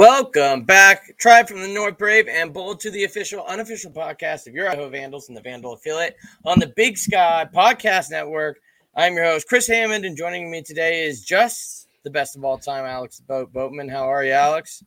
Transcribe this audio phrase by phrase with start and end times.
[0.00, 4.54] Welcome back, Tribe from the North Brave and Bold to the official, unofficial podcast of
[4.54, 8.60] your Idaho Vandals and the Vandal affiliate on the Big Sky Podcast Network.
[8.96, 12.56] I'm your host, Chris Hammond, and joining me today is just the best of all
[12.56, 13.90] time, Alex Boat Boatman.
[13.90, 14.82] How are you, Alex?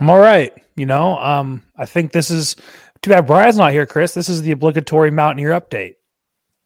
[0.00, 0.52] I'm all right.
[0.74, 2.56] You know, um, I think this is
[3.02, 4.14] too bad Brian's not here, Chris.
[4.14, 5.94] This is the obligatory Mountaineer update.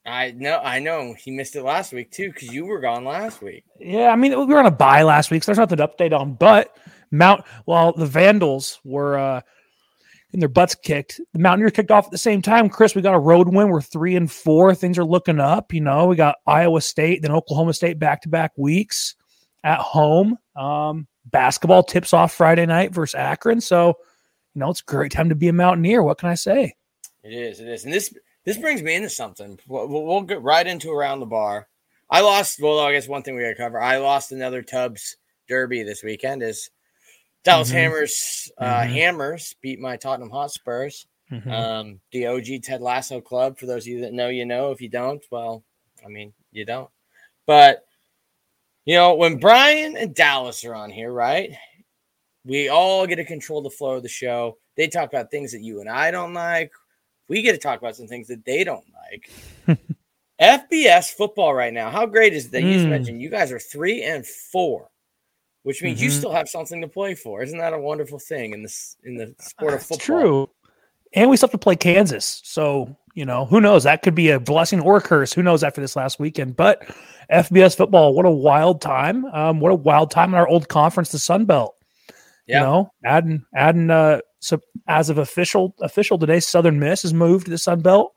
[0.07, 1.13] I know, I know.
[1.13, 3.63] He missed it last week too because you were gone last week.
[3.79, 6.19] Yeah, I mean, we were on a bye last week, so there's nothing to update
[6.19, 6.33] on.
[6.33, 6.75] But
[7.11, 9.41] Mount, well, the Vandals were uh,
[10.31, 11.19] in their butts kicked.
[11.33, 12.69] The Mountaineers kicked off at the same time.
[12.69, 13.69] Chris, we got a road win.
[13.69, 14.75] We're three and four.
[14.75, 15.73] Things are looking up.
[15.73, 19.15] You know, we got Iowa State, then Oklahoma State back to back weeks
[19.63, 20.37] at home.
[20.55, 23.61] Um, basketball tips off Friday night versus Akron.
[23.61, 23.95] So,
[24.53, 26.03] you know, it's a great time to be a Mountaineer.
[26.03, 26.75] What can I say?
[27.23, 27.59] It is.
[27.59, 27.85] It is.
[27.85, 28.13] And this
[28.45, 29.59] this brings me into something.
[29.67, 31.67] We'll, we'll get right into around the bar.
[32.09, 32.59] I lost.
[32.61, 33.79] Well, I guess one thing we got to cover.
[33.79, 36.41] I lost another Tubbs Derby this weekend.
[36.41, 36.69] Is
[37.43, 37.73] Dallas Mhm.
[37.73, 38.89] Hammers uh, Mhm.
[38.91, 41.07] Hammers beat my Tottenham Hotspurs.
[41.31, 41.51] Mhm.
[41.51, 43.57] Um, the OG Ted Lasso Club.
[43.59, 44.71] For those of you that know, you know.
[44.71, 45.63] If you don't, well,
[46.03, 46.89] I mean, you don't.
[47.45, 47.85] But
[48.85, 51.51] you know, when Brian and Dallas are on here, right?
[52.45, 54.57] We all get to control the flow of the show.
[54.75, 56.71] They talk about things that you and I don't like.
[57.27, 59.29] We get to talk about some things that they don't like.
[60.41, 61.89] FBS football right now.
[61.91, 62.61] How great is that?
[62.63, 62.89] You Mm.
[62.89, 64.89] mentioned you guys are three and four,
[65.63, 66.17] which means you Mhm.
[66.17, 67.41] still have something to play for.
[67.43, 69.97] Isn't that a wonderful thing in this in the sport of football?
[69.97, 70.49] true.
[71.13, 72.41] And we still have to play Kansas.
[72.45, 73.83] So, you know, who knows?
[73.83, 75.33] That could be a blessing or a curse.
[75.33, 76.55] Who knows after this last weekend?
[76.55, 76.83] But
[77.31, 79.25] FBS football, what a wild time.
[79.33, 81.75] Um, what a wild time in our old conference, the Sun Belt.
[82.45, 82.59] Yeah.
[82.61, 87.45] You know, adding adding uh so as of official official today, Southern Miss has moved
[87.45, 88.13] to the Sun Belt.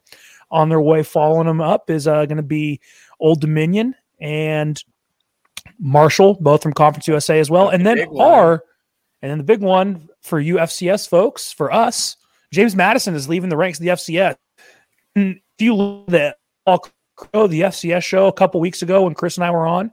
[0.50, 2.78] On their way, following them up is uh, going to be
[3.20, 4.82] Old Dominion and
[5.82, 7.68] Marshall, both from Conference USA as well.
[7.68, 8.62] And then our
[9.20, 12.16] and then the big one for you FCS folks, for us,
[12.52, 14.36] James Madison is leaving the ranks of the FCS.
[15.16, 19.36] And if you look at the the FCS show a couple weeks ago when Chris
[19.36, 19.92] and I were on,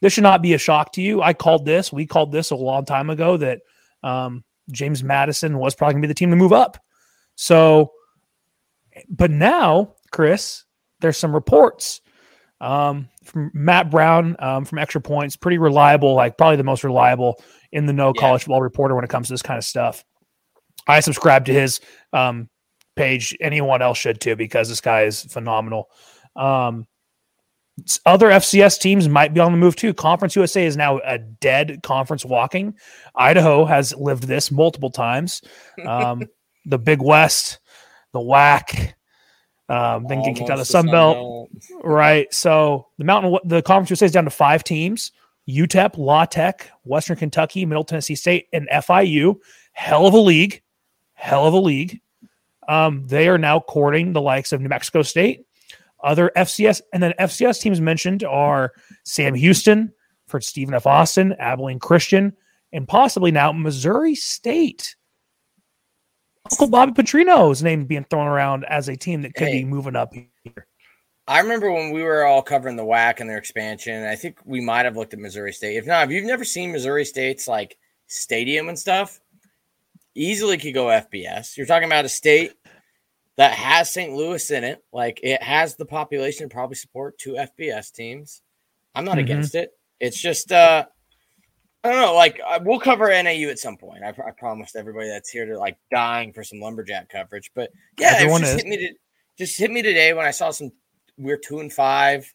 [0.00, 1.22] this should not be a shock to you.
[1.22, 3.60] I called this, we called this a long time ago that
[4.02, 6.82] um, James Madison was probably going to be the team to move up.
[7.36, 7.92] So,
[9.08, 10.64] but now, Chris,
[11.00, 12.00] there's some reports
[12.60, 17.42] um, from Matt Brown um, from Extra Points, pretty reliable, like probably the most reliable
[17.72, 18.20] in the know Yeah.
[18.20, 20.04] college football reporter when it comes to this kind of stuff.
[20.86, 21.80] I subscribe to his
[22.12, 22.48] um,
[22.96, 23.36] page.
[23.40, 25.88] Anyone else should too, because this guy is phenomenal.
[26.34, 26.86] Um,
[28.04, 29.94] other FCS teams might be on the move too.
[29.94, 32.74] Conference USA is now a dead conference walking.
[33.14, 35.42] Idaho has lived this multiple times.
[35.86, 36.24] Um,
[36.64, 37.60] the Big West,
[38.12, 38.92] the WAC,
[39.68, 41.50] um, then get kicked out of the Sun Belt.
[41.82, 42.32] Right.
[42.32, 45.12] So the Mountain, the Conference USA is down to five teams:
[45.48, 49.36] UTEP, La Tech, Western Kentucky, Middle Tennessee State, and FIU.
[49.72, 50.62] Hell of a league.
[51.14, 52.00] Hell of a league.
[52.68, 55.46] Um, they are now courting the likes of New Mexico State,
[56.04, 58.72] other FCS, and then FCS teams mentioned are
[59.04, 59.92] Sam Houston
[60.26, 60.86] for Stephen F.
[60.86, 62.34] Austin, Abilene Christian,
[62.72, 64.96] and possibly now Missouri State.
[66.52, 69.60] Uncle Bobby Petrino's name being thrown around as a team that could Hey.
[69.60, 70.66] be moving up here.
[71.26, 74.04] I remember when we were all covering the WAC and their expansion.
[74.06, 75.76] I think we might have looked at Missouri State.
[75.76, 77.76] If not, if you've never seen Missouri State's like
[78.06, 79.20] stadium and stuff,
[80.14, 81.56] easily could go FBS.
[81.56, 82.54] You're talking about a state
[83.36, 84.14] that has St.
[84.14, 84.82] Louis in it.
[84.90, 88.40] Like it has the population to probably support two FBS teams.
[88.94, 89.20] I'm not Mhm.
[89.20, 89.70] against it.
[90.00, 90.86] It's just uh
[91.88, 92.14] I don't know.
[92.14, 94.04] Like uh, we'll cover NAU at some point.
[94.04, 97.50] I, I promised everybody that's here to like dying for some lumberjack coverage.
[97.54, 98.62] But yeah, Everyone just is.
[98.62, 98.76] hit me.
[98.76, 98.94] To,
[99.38, 100.70] just hit me today when I saw some.
[101.16, 102.32] We're two and five,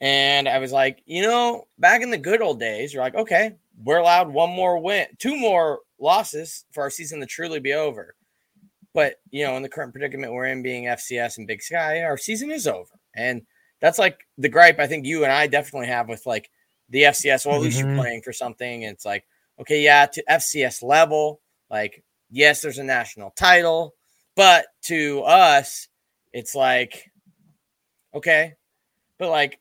[0.00, 3.56] and I was like, you know, back in the good old days, you're like, okay,
[3.82, 8.14] we're allowed one more win, two more losses for our season to truly be over.
[8.94, 12.16] But you know, in the current predicament we're in, being FCS and Big Sky, our
[12.16, 13.42] season is over, and
[13.80, 16.48] that's like the gripe I think you and I definitely have with like
[16.90, 17.46] the FCS.
[17.46, 17.84] Well, at least Mhm.
[17.94, 18.84] you're playing for something.
[18.84, 19.24] And it's like,
[19.60, 21.40] okay, yeah, to FCS level,
[21.70, 23.94] like yes, there's a national title,
[24.34, 25.88] but to us,
[26.32, 27.10] it's like,
[28.14, 28.54] okay,
[29.18, 29.58] but like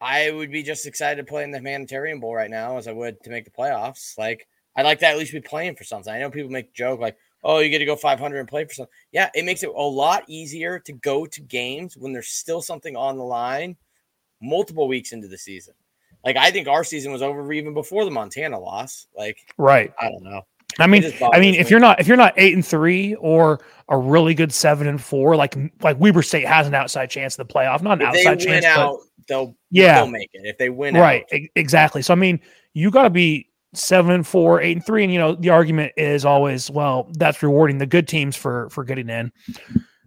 [0.00, 2.92] I would be just excited to play in the humanitarian bowl right now as I
[2.92, 4.16] would to make the playoffs.
[4.18, 4.46] Like
[4.76, 6.12] I'd like to at least be playing for something.
[6.12, 8.64] I know people make a joke like, oh, you get to go 500 and play
[8.64, 8.92] for something.
[9.12, 12.96] Yeah, it makes it a lot easier to go to games when there's still something
[12.96, 13.76] on the line
[14.40, 15.74] multiple weeks into the season.
[16.24, 19.06] Like I think our season was over even before the Montana loss.
[19.16, 19.92] Like right.
[20.00, 20.42] I don't know.
[20.78, 23.96] I mean, I mean, if you're not if you're not eight and three or a
[23.96, 27.52] really good seven and four, like like Weber State has an outside chance of the
[27.52, 28.64] playoff, not an outside chance.
[28.64, 30.94] Out, but, they'll yeah, they'll make it if they win.
[30.94, 31.40] Right, out.
[31.54, 32.02] exactly.
[32.02, 32.40] So I mean,
[32.72, 35.92] you got to be seven and four, eight and three, and you know the argument
[35.96, 39.32] is always, well, that's rewarding the good teams for for getting in.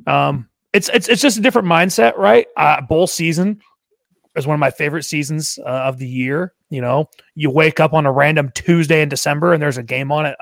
[0.06, 2.48] Um, it's it's it's just a different mindset, right?
[2.58, 3.62] Uh, bowl season
[4.38, 6.54] is one of my favorite seasons uh, of the year.
[6.70, 10.12] You know, you wake up on a random Tuesday in December and there's a game
[10.12, 10.38] on it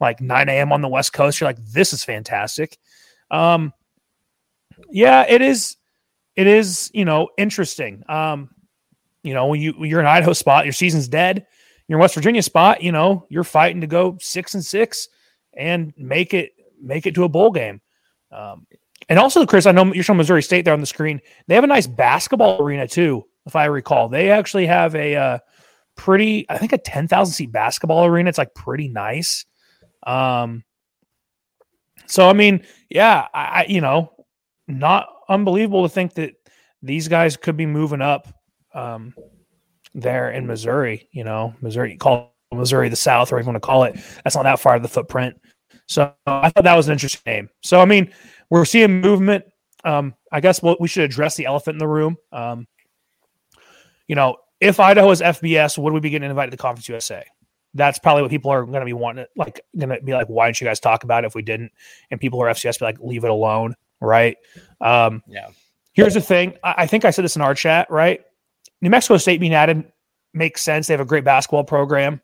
[0.00, 0.72] like 9 a.m.
[0.72, 1.40] on the West Coast.
[1.40, 2.78] You're like, this is fantastic.
[3.30, 3.72] Um,
[4.90, 5.76] yeah, it is.
[6.34, 8.02] It is, you know, interesting.
[8.08, 8.50] Um,
[9.22, 11.46] you know, when you you're in Idaho spot, your season's dead.
[11.88, 15.08] You're in West Virginia spot, you know, you're fighting to go six and six
[15.56, 17.80] and make it make it to a bowl game.
[18.30, 18.66] Um,
[19.08, 21.20] and also, Chris, I know you're showing Missouri State there on the screen.
[21.46, 24.08] They have a nice basketball arena too, if I recall.
[24.08, 25.38] They actually have a uh,
[25.96, 28.28] pretty, I think, a ten thousand seat basketball arena.
[28.28, 29.46] It's like pretty nice.
[30.06, 30.64] Um,
[32.06, 34.12] so I mean, yeah, I, I you know,
[34.68, 36.34] not unbelievable to think that
[36.82, 38.28] these guys could be moving up
[38.74, 39.14] um,
[39.94, 41.08] there in Missouri.
[41.12, 43.98] You know, Missouri call Missouri the South, or you want to call it.
[44.24, 45.40] That's not that far of the footprint.
[45.88, 47.48] So I thought that was an interesting name.
[47.62, 48.12] So I mean,
[48.50, 49.44] we're seeing movement.
[49.84, 52.16] Um, I guess we'll, we should address the elephant in the room.
[52.32, 52.66] Um,
[54.08, 57.24] you know, if Idaho is FBS, would we be getting invited to Conference USA?
[57.76, 59.26] that's probably what people are going to be wanting.
[59.36, 61.72] Like, going to be like, why didn't you guys talk about it if we didn't?
[62.10, 64.36] And people who are FCS be like, leave it alone, right?
[64.80, 65.48] Um, yeah.
[65.92, 66.54] Here's the thing.
[66.64, 68.22] I, I think I said this in our chat, right?
[68.80, 69.84] New Mexico State being added
[70.34, 70.86] makes sense.
[70.86, 72.20] They have a great basketball program.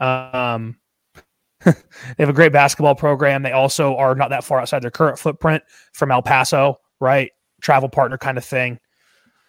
[0.00, 0.76] Um,
[1.64, 1.72] they
[2.18, 3.42] have a great basketball program.
[3.42, 5.62] They also are not that far outside their current footprint
[5.92, 7.30] from El Paso, right?
[7.60, 8.78] Travel partner kind of thing.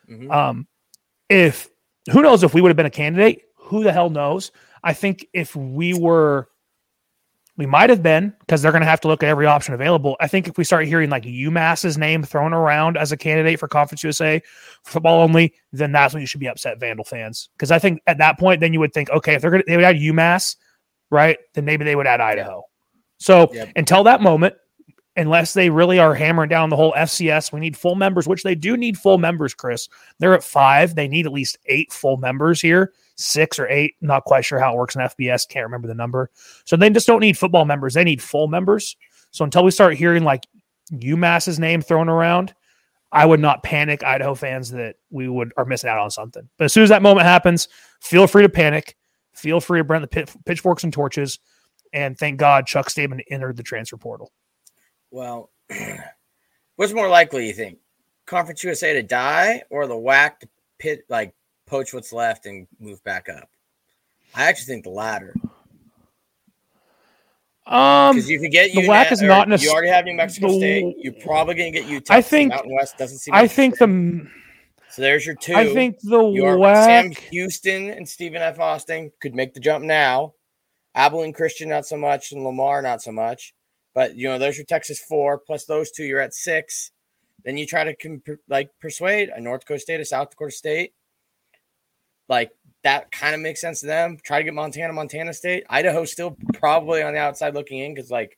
[0.10, 0.32] Mm-hmm.
[0.32, 0.68] Um,
[1.30, 1.70] if
[2.12, 4.52] who knows if we would have been a candidate, who the hell knows?
[4.84, 6.48] I think if we were,
[7.58, 10.16] we might have been because they're going to have to look at every option available.
[10.20, 13.68] I think if we start hearing like UMass's name thrown around as a candidate for
[13.68, 14.42] Conference USA
[14.84, 17.50] football only, then that's when you should be upset, Vandal fans.
[17.54, 19.66] Because I think at that point, then you would think, okay, if they're going to,
[19.68, 20.56] they would add UMass,
[21.10, 21.38] right?
[21.56, 22.64] Then maybe they would add Idaho.
[23.18, 23.72] So yep.
[23.76, 24.56] until that moment,
[25.18, 27.52] unless they really are hammering down the whole FCS.
[27.52, 29.90] We need full members, which they do need full members, Chris.
[30.20, 30.96] They're at five.
[30.96, 33.96] They need at least eight full members here, six or eight.
[34.00, 35.50] Not quite sure how it works in FBS.
[35.50, 36.30] Can't remember the number.
[36.66, 37.96] So they just don't need football members.
[37.96, 38.96] They need full members.
[39.32, 40.46] So until we start hearing like
[40.94, 42.54] UMass's name thrown around,
[43.12, 46.48] I would not panic, Idaho fans, that we would are missing out on something.
[46.58, 47.68] But as soon as that moment happens,
[48.02, 48.96] feel free to panic.
[49.34, 51.40] Feel free to burn the pitchforks and torches.
[51.94, 54.32] And thank God Chuck Staben entered the transfer portal.
[55.12, 55.50] Well,
[56.76, 57.80] what's more likely, you think?
[58.26, 60.50] Conference USA to die or the WAC to
[60.80, 61.34] pit like
[61.66, 63.50] poach what's left and move back up?
[64.36, 65.34] I actually think the latter.
[67.66, 69.62] Um, because you could get the WAC is not.
[69.62, 70.96] You already have New Mexico the, State.
[71.00, 72.14] You're probably going to get Utah.
[72.14, 73.34] I think Mountain West doesn't seem.
[73.34, 74.28] I think the.
[74.90, 75.54] So there's your two.
[75.54, 76.86] I think the your, WAC.
[76.86, 78.60] Sam Houston and Stephen F.
[78.60, 80.34] Austin could make the jump now.
[80.96, 83.54] Abilene Christian not so much, and Lamar not so much.
[83.98, 86.92] But you know, there's your Texas four plus those two, you're at six.
[87.44, 90.94] Then you try to comp- like persuade a North Dakota State, a South Dakota State.
[92.30, 92.52] Like
[92.84, 94.20] that kind of makes sense to them.
[94.24, 95.64] Try to get Montana, Montana State.
[95.68, 98.38] Idaho still probably on the outside looking in because like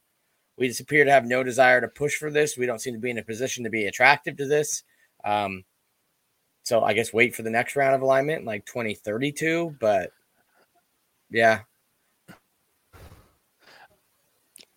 [0.58, 2.56] we just appear to have no desire to push for this.
[2.56, 4.84] We don't seem to be in a position to be attractive to this.
[5.26, 5.66] Um,
[6.64, 9.76] so I guess wait for the next round of alignment, like 2032.
[9.78, 10.12] But
[11.30, 11.64] yeah,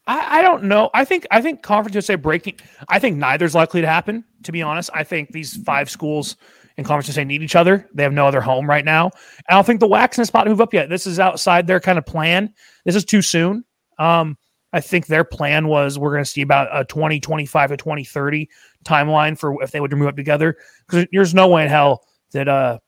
[0.07, 0.91] I, I, don't know.
[0.95, 2.59] I think I think Conference USA breaking.
[2.89, 4.25] I think neither's likely to happen.
[4.45, 6.37] To be honest, I think these five schools
[6.77, 7.89] in Conference USA need each other.
[7.95, 9.11] They have no other home right now.
[9.49, 10.89] I don't think the WAC's in a spot move up yet.
[10.89, 12.53] This is outside their kind of plan.
[12.85, 13.65] This is too soon.
[13.99, 14.37] Um,
[14.73, 18.49] I think their plan was we're going to see about a 2025 to 2030
[18.85, 20.57] timeline for if they would move up together.
[20.87, 22.79] Because there's no way in hell that uh,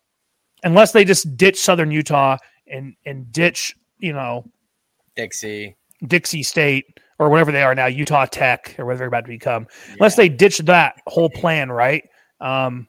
[0.62, 4.44] unless they just ditch Southern Utah and and ditch you know
[5.16, 9.28] Dixie Dixie State or whatever they are now, Utah Tech or whatever they're about to
[9.28, 9.94] become, yeah.
[9.94, 12.04] unless they ditch that whole plan, right?
[12.40, 12.88] Um,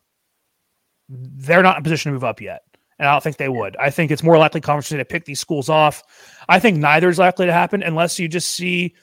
[1.10, 2.62] they're not in a position to move up yet.
[2.98, 3.76] And I don't think they would.
[3.78, 6.02] I think it's more likely Conference to pick these schools off.
[6.48, 8.96] I think neither is likely to happen unless you just see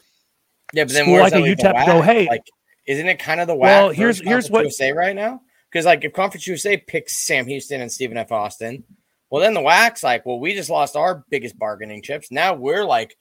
[0.73, 2.47] yeah, but then school like a UTEP go, hey, like,
[2.87, 3.91] isn't it kind of the well?
[3.91, 7.93] Here's here's what say right now because like if Conference USA picks Sam Houston and
[7.93, 8.33] Stephen F.
[8.33, 8.85] Austin,
[9.31, 12.31] well then the WAC's like, well, we just lost our biggest bargaining chips.
[12.31, 13.15] Now we're like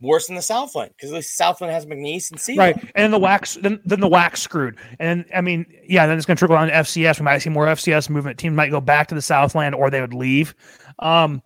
[0.00, 2.56] worse than the Southland because least Southland has McNeese and C.
[2.56, 6.26] Right, and the WAC's then then the WAC's screwed, and I mean, yeah, then it's
[6.26, 7.20] going to trickle down to FCS.
[7.20, 8.38] We might see more FCS movement.
[8.38, 10.54] Teams might go back to the Southland, or they would leave.
[10.98, 11.42] Um,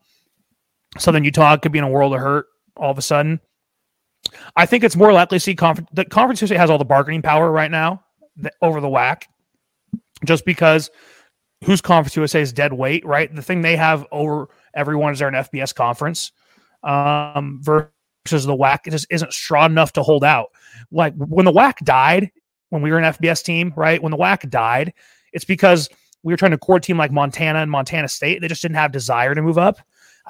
[0.99, 3.40] Southern Utah could be in a world of hurt all of a sudden.
[4.57, 5.88] I think it's more likely to see conference.
[5.92, 8.04] The conference USA has all the bargaining power right now
[8.62, 9.23] over the WAC,
[10.25, 10.90] just because
[11.64, 13.35] whose conference USA is dead weight, right?
[13.35, 16.33] The thing they have over everyone is they're an FBS conference
[16.83, 17.90] um, versus
[18.24, 20.48] the WAC just isn't strong enough to hold out.
[20.90, 22.30] Like when the WAC died,
[22.70, 24.02] when we were an FBS team, right?
[24.02, 24.92] When the WAC died,
[25.32, 25.88] it's because
[26.22, 28.40] we were trying to core team like Montana and Montana State.
[28.40, 29.80] They just didn't have desire to move up.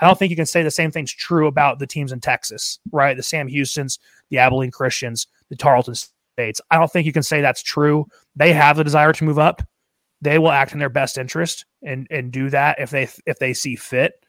[0.00, 2.78] I don't think you can say the same thing's true about the teams in Texas,
[2.92, 3.16] right?
[3.16, 3.98] The Sam Houston's,
[4.30, 6.60] the Abilene Christians, the Tarleton States.
[6.70, 8.06] I don't think you can say that's true.
[8.36, 9.62] They have the desire to move up.
[10.22, 13.52] They will act in their best interest and and do that if they if they
[13.52, 14.24] see fit.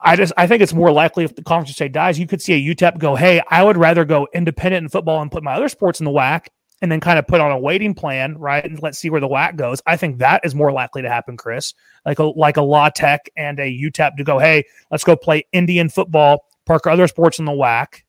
[0.00, 2.52] I just I think it's more likely if the conference say dies, you could see
[2.52, 5.68] a UTEP go, hey, I would rather go independent in football and put my other
[5.68, 6.46] sports in the WAC
[6.80, 8.64] and then kind of put on a waiting plan, right?
[8.64, 9.82] And let's see where the WAC goes.
[9.86, 11.74] I think that is more likely to happen, Chris.
[12.06, 15.44] Like a like a La Tech and a UTEP to go, hey, let's go play
[15.52, 18.02] Indian football, park our other sports in the WAC,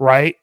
[0.00, 0.34] right?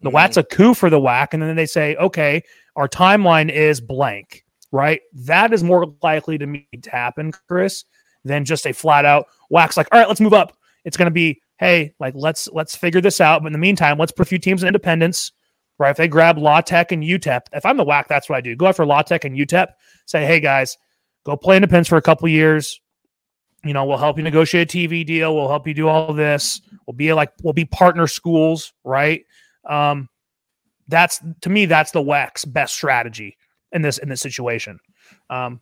[0.00, 0.14] The Mhm.
[0.14, 2.42] WAC's a coup for the WAC, and then they say, okay,
[2.76, 5.00] our timeline is blank, right?
[5.12, 7.84] That is more likely to me to happen, Chris,
[8.24, 10.56] than just a flat out WAC's like, all right, let's move up.
[10.84, 13.42] It's going to be, hey, like let's let's figure this out.
[13.42, 15.32] But in the meantime, let's put a few teams in independence,
[15.78, 15.90] right?
[15.90, 18.56] If they grab La Tech and UTEP, if I'm the WAC, that's what I do.
[18.56, 19.68] Go after La Tech and UTEP.
[20.06, 20.76] Say, hey guys,
[21.24, 22.80] go play independence for a couple years.
[23.64, 25.34] You know, we'll help you negotiate a TV deal.
[25.34, 26.60] We'll help you do all this.
[26.86, 29.24] We'll be like we'll be partner schools, right?
[29.68, 30.08] Um,
[30.86, 33.36] that's to me, that's the WAC's best strategy
[33.72, 34.78] in this in this situation.
[35.28, 35.60] Um,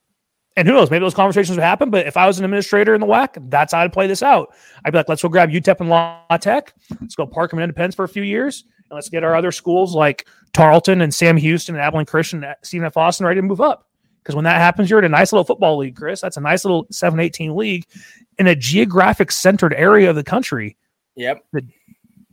[0.57, 1.91] and who knows, maybe those conversations would happen.
[1.91, 4.55] But if I was an administrator in the WAC, that's how I'd play this out.
[4.85, 6.73] I'd be like, let's go grab UTEP and La Tech.
[7.01, 8.65] Let's go park them in Independence for a few years.
[8.89, 12.57] And let's get our other schools like Tarleton and Sam Houston and Abilene Christian and
[12.63, 12.97] Stephen F.
[12.97, 13.87] Austin ready to move up.
[14.23, 16.21] Because when that happens, you're in a nice little football league, Chris.
[16.21, 17.85] That's a nice little 718 league
[18.39, 20.77] in a geographic centered area of the country.
[21.17, 21.45] Yep.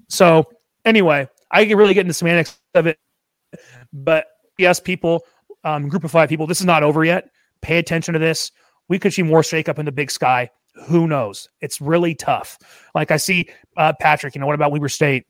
[0.09, 0.49] So
[0.85, 2.97] anyway, I can really get into semantics of it,
[3.91, 4.25] but
[4.57, 5.23] yes, people,
[5.63, 7.29] um, group of five people, this is not over yet.
[7.63, 8.51] Pay attention to this.
[8.89, 10.49] We could see more shakeup in the big sky.
[10.87, 11.49] Who knows?
[11.61, 12.59] It's really tough.
[12.93, 14.35] Like I see uh, Patrick.
[14.35, 15.25] You know what about Weber State?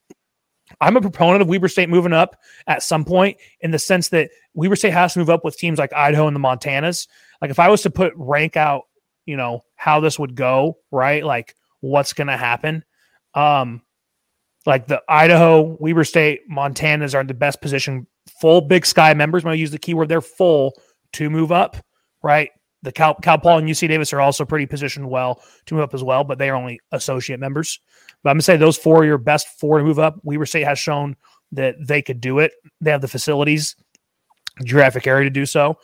[0.81, 2.35] I'm a proponent of Weber State moving up
[2.67, 5.77] at some point in the sense that Weber State has to move up with teams
[5.77, 7.07] like Idaho and the Montanas.
[7.41, 8.83] Like if I was to put rank out,
[9.25, 11.23] you know, how this would go, right?
[11.23, 12.83] Like what's going to happen.
[13.33, 13.81] Um,
[14.65, 18.07] like the Idaho, Weber State, Montanas are in the best position.
[18.39, 19.43] Full Big Sky members.
[19.43, 20.07] I'm going to use the keyword.
[20.07, 20.73] They're full
[21.13, 21.77] to move up,
[22.23, 22.49] right?
[22.81, 25.93] The Cal, Cal Poly and UC Davis are also pretty positioned well to move up
[25.93, 27.79] as well, but they are only associate members.
[28.23, 30.19] But I'm going to say those four are your best four to move up.
[30.23, 31.15] Weber State has shown
[31.53, 32.51] that they could do it.
[32.81, 33.75] They have the facilities,
[34.63, 35.77] geographic area to do so.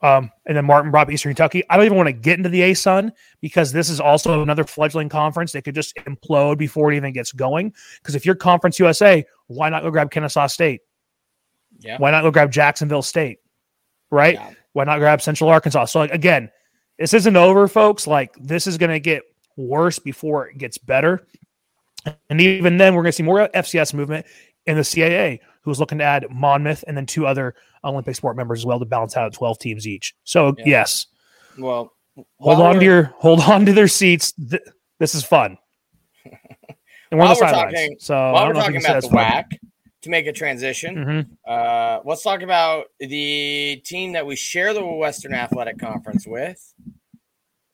[0.00, 1.64] Um, and then Martin brought up Eastern Kentucky.
[1.68, 5.08] I don't even want to get into the ASUN because this is also another fledgling
[5.08, 5.52] conference.
[5.52, 7.74] They could just implode before it even gets going.
[8.00, 10.82] Because if you're Conference USA, why not go grab Kennesaw State?
[11.80, 11.98] Yeah.
[11.98, 13.38] Why not go grab Jacksonville State?
[14.10, 14.34] Right?
[14.34, 14.50] Yeah.
[14.78, 15.86] Why not grab Central Arkansas?
[15.86, 16.52] So like again,
[17.00, 18.06] this isn't over, folks.
[18.06, 19.24] Like this is going to get
[19.56, 21.26] worse before it gets better.
[22.30, 24.24] And even then, we're going to see more FCS movement
[24.66, 28.60] in the CAA, who's looking to add Monmouth and then two other Olympic sport members
[28.60, 30.14] as well to balance out at 12 teams each.
[30.22, 30.64] So Yeah.
[30.66, 31.06] yes,
[31.58, 31.92] Well,
[32.38, 34.30] hold on to your hold on to their seats.
[34.32, 34.62] Th-
[35.00, 35.58] this is fun.
[37.10, 38.04] And we're on the sidelines.
[38.04, 39.54] so I while don't we're know if you talking about the.
[39.56, 39.58] WAC
[40.02, 40.96] to make a transition.
[40.96, 41.28] Mhm.
[41.46, 46.74] Uh, let's talk about the team that we share the Western Athletic Conference with,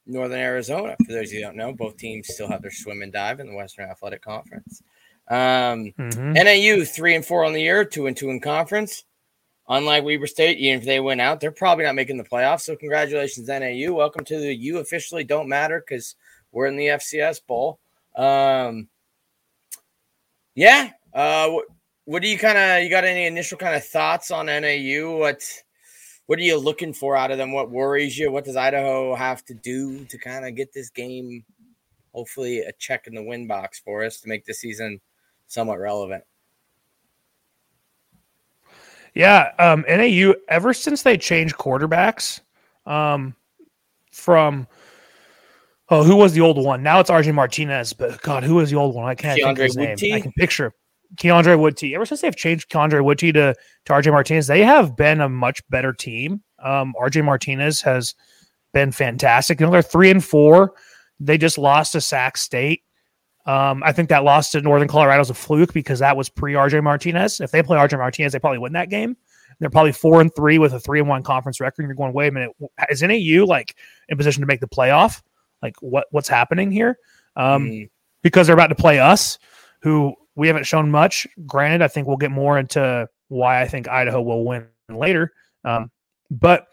[0.07, 0.97] Northern Arizona.
[1.05, 3.41] For those of you who don't know, both teams still have their swim and dive
[3.41, 4.83] in the Western Athletic Conference.
[5.29, 6.35] Um, Mhm.
[6.35, 9.05] NAU three and four on the year, two and two in conference.
[9.67, 12.61] Unlike Weber State, even if they went out, they're probably not making the playoffs.
[12.63, 13.95] So congratulations, NAU.
[13.95, 16.17] Welcome to the you officially don't matter because
[16.53, 17.81] we're in the FCS bowl.
[18.15, 18.91] Um,
[20.55, 20.91] yeah.
[21.15, 21.57] Uh,
[22.05, 25.17] what, do you kind of you got any initial kind of thoughts on NAU?
[25.17, 25.43] What
[26.27, 27.53] what are you looking for out of them?
[27.53, 28.31] What worries you?
[28.31, 31.45] What does Idaho have to do to kind of get this game?
[32.13, 35.01] Hopefully, a check in the win box for us to make the season
[35.49, 36.25] somewhat relevant.
[39.15, 42.41] Yeah, um, NAU ever since they changed quarterbacks,
[42.87, 43.35] um,
[44.11, 44.67] from
[45.89, 46.83] oh, who was the old one?
[46.83, 49.07] Now it's RJ Martinez, but God, who was the old one?
[49.07, 49.97] I can't think of his name.
[50.13, 50.73] I can picture
[51.17, 51.95] Keondre Wudtee.
[51.95, 53.55] Ever since they've changed Keondre Wudtee to
[53.87, 56.43] to RJ Martinez, they have been a much better team.
[56.63, 58.15] Um, RJ Martinez has
[58.73, 59.61] been fantastic.
[59.61, 60.75] You know, they're three and four.
[61.21, 62.83] They just lost to Sac State.
[63.47, 66.55] Um, I think that loss to Northern Colorado is a fluke because that was pre
[66.55, 67.41] RJ Martinez.
[67.41, 69.17] If they play RJ Martinez, they probably win that game.
[69.61, 71.83] They're probably four and three with a three and one conference record.
[71.83, 72.51] And you're going, wait a minute,
[72.91, 73.77] is NAU like
[74.09, 75.23] in position to make the playoff?
[75.63, 76.99] Like what what's happening here?
[77.37, 77.91] Um, mm.
[78.23, 79.39] Because they're about to play us,
[79.83, 81.27] who we haven't shown much.
[81.47, 85.33] Granted, I think we'll get more into why I think Idaho will win later.
[85.65, 85.91] Um,
[86.31, 86.67] but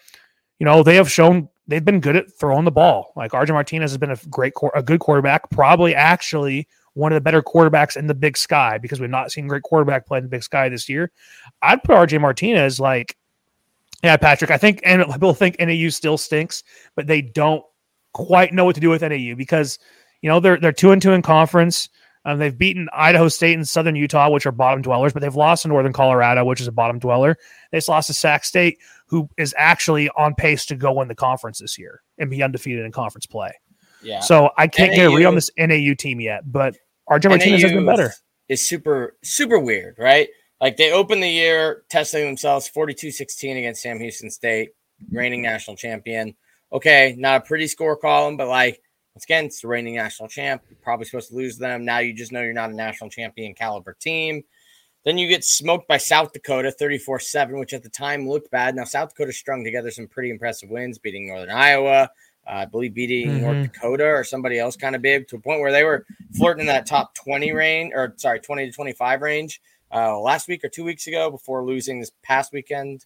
[0.59, 3.13] you know they have shown they've been good at throwing the ball.
[3.15, 7.21] Like RJ Martinez has been a great, a good quarterback, probably actually one of the
[7.21, 10.29] better quarterbacks in the Big Sky because we've not seen great quarterback play in the
[10.29, 11.11] Big Sky this year.
[11.61, 13.15] I'd put RJ Martinez like,
[14.03, 14.51] yeah, Patrick.
[14.51, 16.63] I think and people think NAU still stinks,
[16.95, 17.63] but they don't
[18.13, 19.79] quite know what to do with NAU because
[20.21, 21.89] you know they're they're two and two in conference.
[22.23, 25.63] Um, they've beaten Idaho State and Southern Utah, which are bottom dwellers, but they've lost
[25.63, 27.37] to Northern Colorado, which is a bottom dweller.
[27.71, 31.15] They just lost to Sac State, who is actually on pace to go win the
[31.15, 33.53] conference this year and be undefeated in conference play.
[34.03, 34.19] Yeah.
[34.19, 36.75] So I can't NAU, get a read on this NAU team yet, but
[37.09, 38.13] RJ Martinez has been better.
[38.47, 40.29] Is super super weird, right?
[40.59, 44.71] Like they opened the year testing themselves 42-16 against Sam Houston State,
[45.09, 46.35] reigning national champion.
[46.71, 48.81] Okay, not a pretty score column, but like
[49.15, 50.61] once again, it's the reigning national champ.
[50.69, 51.83] You're probably supposed to lose them.
[51.83, 54.43] Now you just know you're not a national champion caliber team.
[55.03, 58.75] Then you get smoked by South Dakota 34 7, which at the time looked bad.
[58.75, 62.09] Now, South Dakota strung together some pretty impressive wins, beating Northern Iowa,
[62.47, 63.41] uh, I believe beating mm-hmm.
[63.41, 66.05] North Dakota or somebody else kind of big to a point where they were
[66.37, 69.61] flirting in that top 20 range, or sorry, 20 to 25 range
[69.93, 73.05] uh, last week or two weeks ago before losing this past weekend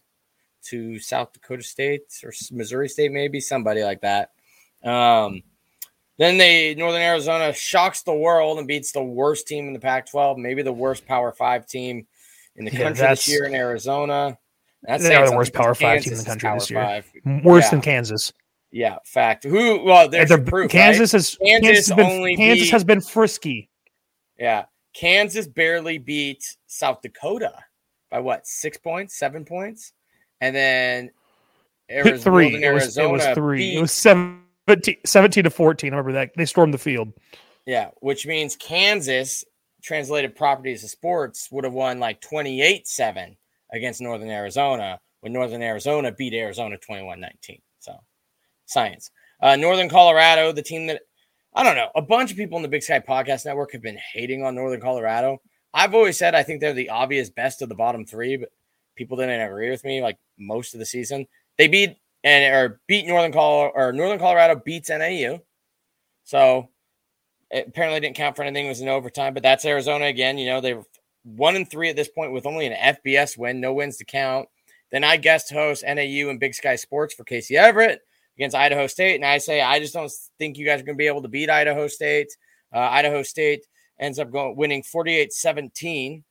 [0.64, 4.32] to South Dakota State or Missouri State, maybe somebody like that.
[4.82, 5.42] Um,
[6.18, 10.38] then they Northern Arizona shocks the world and beats the worst team in the Pac-12,
[10.38, 12.06] maybe the worst Power Five team
[12.56, 14.38] in the yeah, country this year in Arizona.
[14.82, 16.82] That's they are the worst Power Five team in the country this year.
[16.82, 17.12] Five.
[17.44, 17.70] Worse yeah.
[17.70, 18.32] than Kansas.
[18.70, 19.44] Yeah, fact.
[19.44, 19.84] Who?
[19.84, 20.70] Well, there's the, proof.
[20.70, 21.18] Kansas right?
[21.18, 23.68] has Kansas, Kansas, has been, Kansas beat, has been frisky.
[24.38, 27.52] Yeah, Kansas barely beat South Dakota
[28.10, 28.46] by what?
[28.46, 29.92] Six points, seven points,
[30.40, 31.10] and then
[31.90, 32.62] Arizona, three.
[32.62, 33.58] It was, it was three.
[33.58, 35.92] Beat, it was seven 17 to 14.
[35.92, 36.32] I remember that.
[36.36, 37.12] They stormed the field.
[37.66, 39.44] Yeah, which means Kansas,
[39.82, 43.36] translated properties of sports, would have won like 28 7
[43.72, 47.60] against Northern Arizona when Northern Arizona beat Arizona 21 19.
[47.80, 47.92] So,
[48.66, 49.10] science.
[49.40, 51.02] Uh, Northern Colorado, the team that
[51.54, 53.98] I don't know, a bunch of people in the Big Sky Podcast Network have been
[54.12, 55.40] hating on Northern Colorado.
[55.72, 58.50] I've always said I think they're the obvious best of the bottom three, but
[58.94, 61.26] people didn't agree with me like most of the season.
[61.58, 61.96] They beat
[62.26, 65.38] and or beat Northern Colorado or Northern Colorado beats NAU.
[66.24, 66.68] So
[67.52, 68.66] it apparently didn't count for anything.
[68.66, 70.36] It was in overtime, but that's Arizona again.
[70.36, 70.82] You know, they were
[71.22, 74.48] one and three at this point with only an FBS win, no wins to count.
[74.90, 78.00] Then I guest host NAU and Big Sky Sports for Casey Everett
[78.36, 79.14] against Idaho State.
[79.14, 81.28] And I say, I just don't think you guys are going to be able to
[81.28, 82.36] beat Idaho State.
[82.74, 83.64] Uh, Idaho State
[84.00, 86.24] ends up going winning 48 17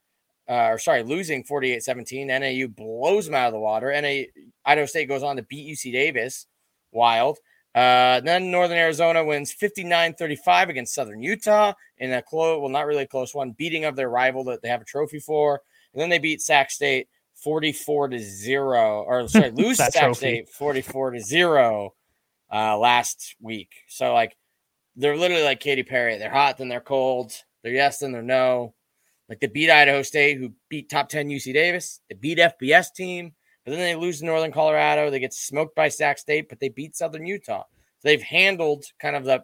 [0.49, 2.27] uh, or sorry, losing 48 17.
[2.27, 3.89] NAU blows them out of the water.
[4.01, 4.23] NA,
[4.65, 6.47] Idaho State goes on to beat UC Davis.
[6.91, 7.37] Wild.
[7.73, 12.85] Uh, then Northern Arizona wins 59 35 against Southern Utah in a close, well, not
[12.85, 15.61] really a close one, beating of their rival that they have a trophy for.
[15.93, 20.15] And then they beat Sac State 44 to 0, or sorry, lose Sac trophy.
[20.15, 21.93] State 44 to 0
[22.53, 23.73] uh, last week.
[23.89, 24.37] So, like,
[24.95, 26.17] they're literally like Katy Perry.
[26.17, 27.33] They're hot, then they're cold.
[27.61, 28.73] They're yes, then they're no.
[29.29, 31.99] Like they beat Idaho State, who beat top 10 UC Davis.
[32.09, 33.33] They beat FBS team,
[33.63, 35.09] but then they lose to Northern Colorado.
[35.09, 37.63] They get smoked by Sac State, but they beat Southern Utah.
[37.99, 39.43] So they've handled kind of the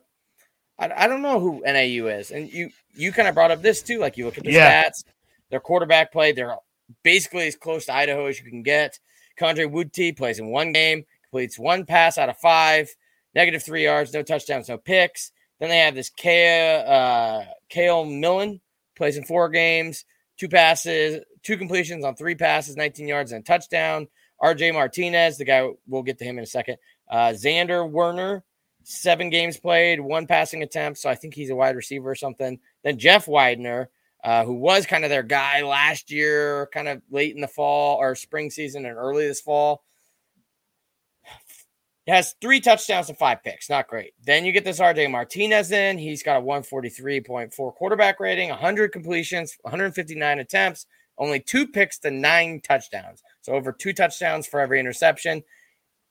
[0.78, 2.32] I, I, don't know who NAU is.
[2.32, 4.00] And you you kind of brought up this too.
[4.00, 4.84] Like you look at the yeah.
[4.84, 5.04] stats,
[5.50, 6.58] their quarterback play, they're
[7.04, 9.00] basically as close to Idaho as you can get.
[9.39, 12.89] Keondre Wudtee plays in one game, completes one pass out of five,
[13.34, 15.32] negative three yards, no touchdowns, no picks.
[15.60, 18.60] Then they have this Kale, uh, Kale Millen,
[19.02, 20.06] plays in four games,
[20.38, 24.08] two passes, two completions on three passes, 19 yards and a touchdown.
[24.40, 26.78] RJ Martinez, the guy we'll get to him in a second.
[27.10, 28.44] Uh, Xander Werner,
[28.84, 31.00] seven games played, one passing attempt.
[31.00, 32.60] So I think he's a wide receiver or something.
[32.84, 33.90] Then Jeff Widener,
[34.24, 37.98] uh, who was kind of their guy last year, kind of late in the fall
[37.98, 39.84] or spring season and early this fall
[42.08, 43.70] has three touchdowns and five picks.
[43.70, 44.14] Not great.
[44.24, 45.98] Then you get this RJ Martinez in.
[45.98, 50.88] He's got a 143.4 quarterback rating, 100 completions, 159 attempts,
[51.18, 53.22] only two picks to nine touchdowns.
[53.42, 55.44] So over two touchdowns for every interception.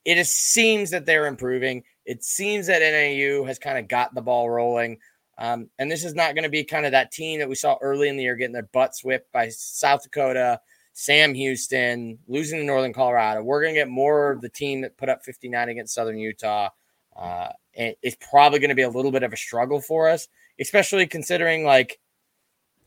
[0.05, 1.83] It is, seems that they're improving.
[2.05, 4.97] It seems that NAU has kind of got the ball rolling.
[5.37, 7.77] Um, and this is not going to be kind of that team that we saw
[7.81, 10.59] early in the year getting their butts whipped by South Dakota
[10.93, 13.43] Sam Houston, losing to Northern Colorado.
[13.43, 16.69] We're going to get more of the team that put up 59 against Southern Utah.
[17.15, 20.27] Uh, and it's probably going to be a little bit of a struggle for us.
[20.59, 21.99] especially considering like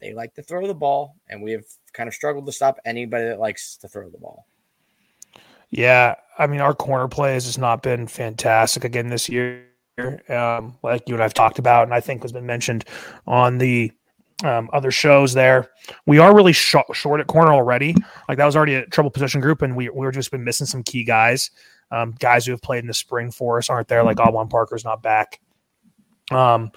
[0.01, 3.25] they like to throw the ball, and we have kind of struggled to stop anybody
[3.25, 4.47] that likes to throw the ball.
[5.71, 9.67] Yeah, I mean, our corner play has just not been fantastic again this year,
[10.29, 12.85] um, like you and I've talked about, and I think has been mentioned
[13.27, 13.93] on the
[14.43, 15.33] um, other shows.
[15.35, 15.71] There,
[16.07, 17.95] we are really sh- short at corner already.
[18.29, 20.67] Like that was already a trouble position group, and we we were just been missing
[20.67, 21.51] some key guys.
[21.91, 24.03] Um, guys who have played in the spring for us aren't there.
[24.03, 25.41] Like Awon Parker's not back.
[26.31, 26.73] Um,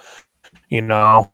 [0.69, 1.31] you know,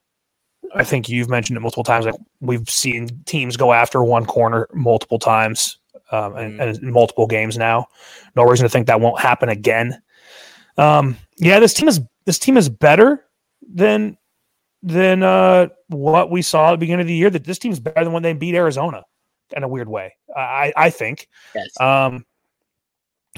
[0.74, 2.06] I think you've mentioned it multiple times.
[2.06, 5.80] Like we've seen teams go after one corner multiple times
[6.12, 7.88] um, and, and multiple games now.
[8.36, 10.02] No reason to think that won't happen again.
[10.78, 13.26] Um, yeah, this team is this team is better
[13.62, 14.18] than
[14.82, 17.30] than uh, what we saw at the beginning of the year.
[17.30, 19.04] That this team's better than when they beat Arizona
[19.56, 20.16] in a weird way.
[20.36, 21.28] I I think.
[21.56, 21.80] Yes.
[21.80, 22.26] Um,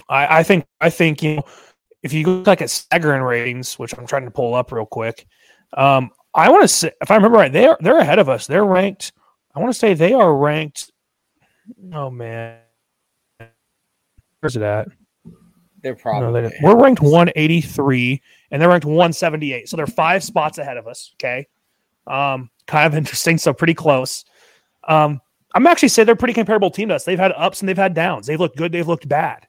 [0.10, 1.44] I I think I think you know
[2.04, 5.26] if you look like at Sagarin ratings, which I'm trying to pull up real quick.
[5.74, 8.46] Um, I want to say, if I remember right, they're they're ahead of us.
[8.46, 9.12] They're ranked.
[9.56, 10.91] I want to say they are ranked.
[11.94, 12.60] Oh man,
[14.39, 14.88] where's it at?
[15.82, 16.60] They're No, probably they.
[16.62, 19.70] We're ranked 183, and they're ranked 178.
[19.70, 21.12] So they're five spots ahead of us.
[21.15, 21.48] Okay,
[22.08, 23.38] um, kind of interesting.
[23.38, 24.26] So pretty close.
[24.88, 25.22] Um,
[25.54, 27.06] I'm actually say they're pretty comparable team to us.
[27.06, 28.28] They've had ups and they've had downs.
[28.28, 28.72] They've looked good.
[28.72, 29.48] They've looked bad.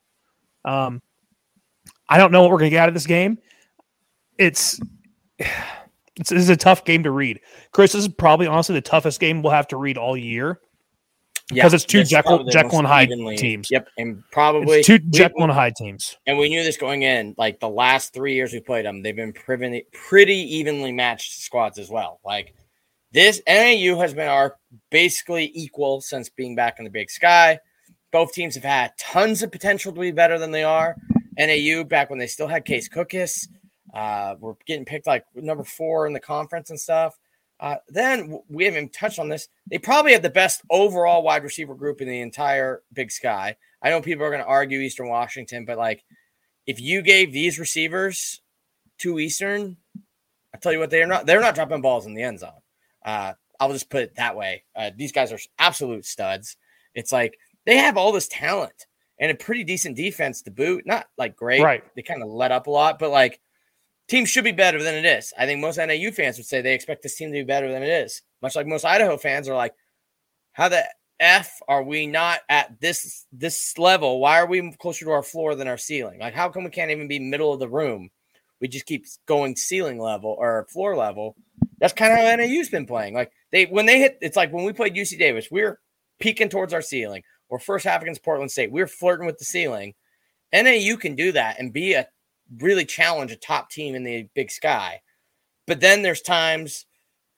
[0.64, 1.02] Um,
[2.08, 3.38] I don't know what we're going to get out of this game.
[4.38, 4.80] It's,
[5.38, 7.40] it's this is a tough game to read.
[7.72, 10.60] Chris, this is probably honestly the toughest game we'll have to read all year.
[11.48, 13.68] Because it's two Jekyll- Jekyll and Hyde teams.
[13.70, 16.16] Yep, and probably It's two we- Jekyll and Hyde teams.
[16.26, 17.34] and we knew this going in.
[17.38, 21.78] Like the last three years we played them, they've been pretty pretty evenly matched squads
[21.78, 22.20] as well.
[22.24, 22.54] Like
[23.12, 24.56] this NAU has been our
[24.90, 27.58] basically equal since being back in the Big Sky.
[28.12, 30.96] Both teams have had tons of potential to be better than they are.
[31.38, 33.46] NAU back when they still had Case Cookus,
[33.94, 37.18] uh, we're getting picked like number four in the conference and stuff.
[37.58, 39.48] Uh, then we haven't even touched on this.
[39.70, 43.56] They probably have the best overall wide receiver group in the entire Big Sky.
[43.82, 46.04] I know people are going to argue Eastern Washington, but like
[46.66, 48.42] if you gave these receivers
[48.98, 49.76] to Eastern,
[50.54, 52.50] I tell you what, they're not they're not dropping balls in the end zone.
[53.04, 54.64] Uh, I'll just put it that way.
[54.74, 56.56] Uh, these guys are absolute studs.
[56.94, 58.86] It's like they have all this talent
[59.18, 60.84] and a pretty decent defense to boot.
[60.86, 61.84] Not like great, Right.
[61.94, 63.40] They kind of let up a lot, but like
[64.08, 65.32] teams should be better than it is.
[65.38, 67.82] I think most NAU fans would say they expect this team to be better than
[67.82, 68.22] it is.
[68.42, 69.74] Much like most Idaho fans are like,
[70.52, 70.84] how the
[71.18, 74.20] f are we not at this this level?
[74.20, 76.20] Why are we closer to our floor than our ceiling?
[76.20, 78.10] Like, how come we can't even be middle of the room?
[78.60, 81.36] We just keep going ceiling level or floor level.
[81.78, 83.14] That's kind of how NAU's been playing.
[83.14, 85.78] Like they when they hit, it's like when we played UC Davis, we're
[86.20, 87.22] peeking towards our ceiling.
[87.48, 89.94] Or first half against Portland State, we're flirting with the ceiling.
[90.52, 92.08] NAU can do that and be a
[92.60, 95.00] really challenge a top team in the Big Sky.
[95.66, 96.86] But then there's times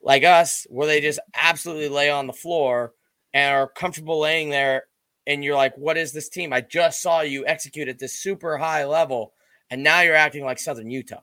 [0.01, 2.93] like us where they just absolutely lay on the floor
[3.33, 4.83] and are comfortable laying there.
[5.27, 6.53] And you're like, what is this team?
[6.53, 9.33] I just saw you execute at this super high level,
[9.69, 11.21] and now you're acting like Southern Utah.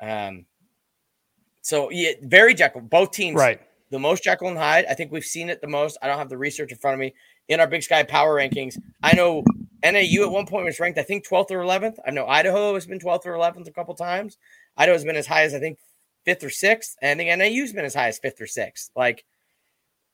[0.00, 0.46] Um,
[1.60, 2.80] so yeah, very Jekyll.
[2.80, 3.60] Both teams, Right.
[3.90, 4.86] the most Jekyll and Hyde.
[4.88, 5.98] I think we've seen it the most.
[6.02, 7.14] I don't have the research in front of me
[7.48, 8.76] in our Big Sky power rankings.
[9.02, 9.44] I know
[9.84, 11.98] NAU at one point was ranked, I think, 12th or 11th.
[12.06, 14.36] I know Idaho has been 12th or 11th a couple times.
[14.76, 15.78] Idaho has been as high as I think
[16.24, 18.90] fifth or sixth, and the NAU's been as high as fifth or sixth.
[18.96, 19.24] Like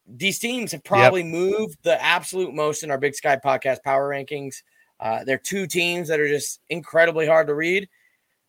[0.06, 4.62] these teams have probably moved the absolute most in our Big Sky podcast power rankings.
[5.00, 7.88] Uh, they're two teams that are just incredibly hard to read.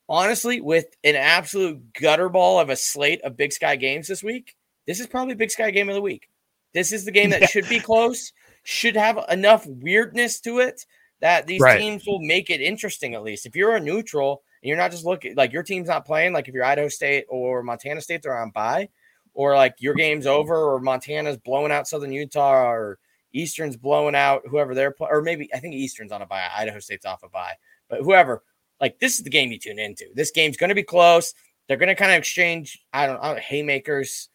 [0.07, 4.55] Honestly, with an absolute gutter ball of a slate of Big Sky games this week,
[4.85, 6.29] this is probably Big Sky game of the week.
[6.73, 8.31] This is the game that should be close,
[8.63, 10.85] should have enough weirdness to it
[11.21, 11.79] that these Right.
[11.79, 13.45] teams will make it interesting at least.
[13.45, 16.47] If you're a neutral and you're not just looking like your team's not playing, like
[16.47, 18.89] if you're Idaho State or Montana State, they're on bye,
[19.33, 22.99] or like your game's over, or Montana's blowing out Southern Utah, or
[23.33, 26.79] Eastern's blowing out whoever they're playing, or maybe I think Eastern's on a bye, Idaho
[26.79, 27.53] State's off a bye,
[27.89, 28.43] but whoever,
[28.81, 30.05] like this is the game you tune into.
[30.13, 31.33] This game's going to be close.
[31.67, 34.29] They're going to kind of exchange, I don't know, haymakers,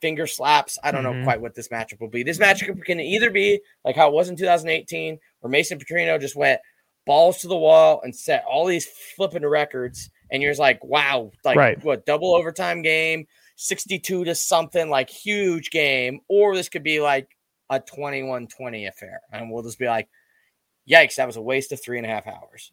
[0.00, 0.78] finger slaps.
[0.82, 1.24] I don't know Mhm.
[1.24, 2.22] quite what this matchup will be.
[2.22, 6.34] This matchup can either be like how it was in 2018, where Mason Petrino just
[6.34, 6.58] went
[7.04, 11.30] balls to the wall and set all these flipping records, and you're just like, wow,
[11.44, 11.84] like Right.
[11.84, 13.26] what double overtime game,
[13.56, 17.28] 62 to something, like huge game, or this could be like
[17.68, 20.08] a 21 20 affair, and we'll just be like,
[20.90, 22.72] yikes, that was a waste of three and a half hours.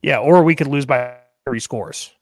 [0.00, 2.12] Yeah, or we could lose by three scores.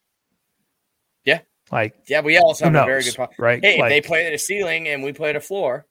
[1.25, 1.41] Yeah.
[1.71, 3.15] Like Yeah, we also have a very good.
[3.15, 3.65] po- right?
[3.65, 5.87] Hey, like, they play at a ceiling and we play at a floor,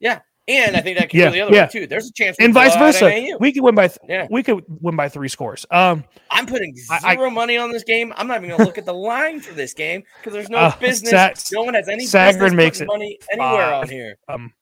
[0.00, 1.62] yeah, And I think that can Yeah, go the other yeah.
[1.64, 1.86] way too.
[1.86, 3.36] There's a chance and vice versa.
[3.38, 4.26] We could win by th- Yeah.
[4.28, 5.64] we could win by three scores.
[5.70, 8.12] Um, I'm putting I- zero money on this game.
[8.16, 10.58] I'm not even going to look at the line for this game because there's no
[10.58, 11.10] Uh, business.
[11.10, 14.16] Sag- no one has any Sagarin business makes it money anywhere on here.
[14.28, 14.52] um,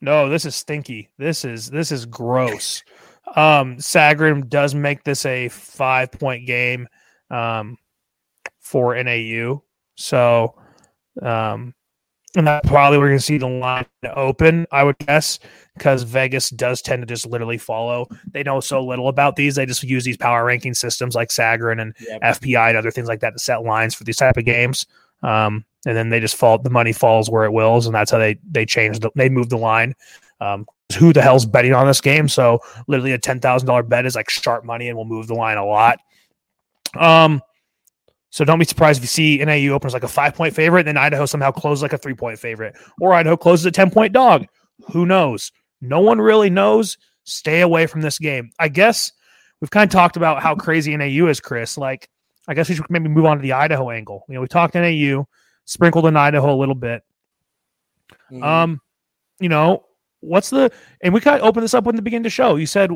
[0.00, 1.08] no, this is stinky.
[1.18, 2.82] This is this is gross.
[3.34, 6.86] Um, Sagarin does make this a five point game,
[7.30, 7.76] um,
[8.60, 9.62] for NAU.
[9.96, 10.54] So,
[11.20, 11.74] um,
[12.36, 15.38] and that probably we're going to see the line open, I would guess,
[15.74, 18.06] because Vegas does tend to just literally follow.
[18.30, 21.80] They know so little about these; they just use these power ranking systems like Sagarin
[21.80, 22.22] and Yep.
[22.22, 24.86] FPI and other things like that to set lines for these type of games.
[25.22, 28.18] Um, and then they just fall the money falls where it wills, and that's how
[28.18, 29.94] they they change the they move the line.
[30.40, 30.66] Um,
[30.98, 32.28] who the hell's betting on this game?
[32.28, 35.34] So literally a ten thousand dollar bet is like sharp money and will move the
[35.34, 35.98] line a lot.
[36.94, 37.42] Um,
[38.30, 40.88] so don't be surprised if you see NAU opens like a five point favorite, and
[40.88, 44.12] then Idaho somehow closes like a three point favorite, or Idaho closes a ten point
[44.12, 44.46] dog.
[44.92, 45.50] Who knows?
[45.80, 46.98] No one really knows.
[47.24, 48.50] Stay away from this game.
[48.58, 49.12] I guess
[49.60, 51.76] we've kind of talked about how crazy NAU is, Chris.
[51.78, 52.08] Like,
[52.46, 54.24] I guess we should maybe move on to the Idaho angle.
[54.28, 55.26] You know, we talked NAU,
[55.64, 57.02] sprinkled in Idaho a little bit.
[58.30, 58.42] Mhm.
[58.42, 58.80] Um,
[59.40, 59.84] you know,
[60.20, 62.56] what's the and we kind of opened this up when the beginning of the show.
[62.56, 62.90] You said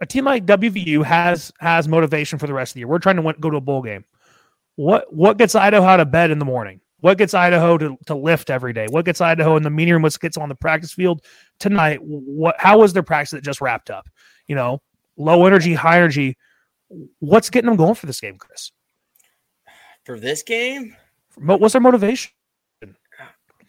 [0.00, 2.88] a team like WVU has has motivation for the rest of the year.
[2.88, 4.04] We're trying to win, go to a bowl game.
[4.76, 6.80] What what gets Idaho out of bed in the morning?
[7.00, 8.86] What gets Idaho to, to lift every day?
[8.88, 10.02] What gets Idaho in the meeting room?
[10.02, 11.22] What gets on the practice field
[11.58, 11.98] tonight?
[12.02, 14.08] What how was their practice that just wrapped up?
[14.46, 14.80] You know,
[15.16, 16.36] low energy, high energy.
[17.18, 18.70] What's getting them going for this game, Chris?
[20.04, 20.96] for this game,
[21.36, 22.30] Mo- What's their motivation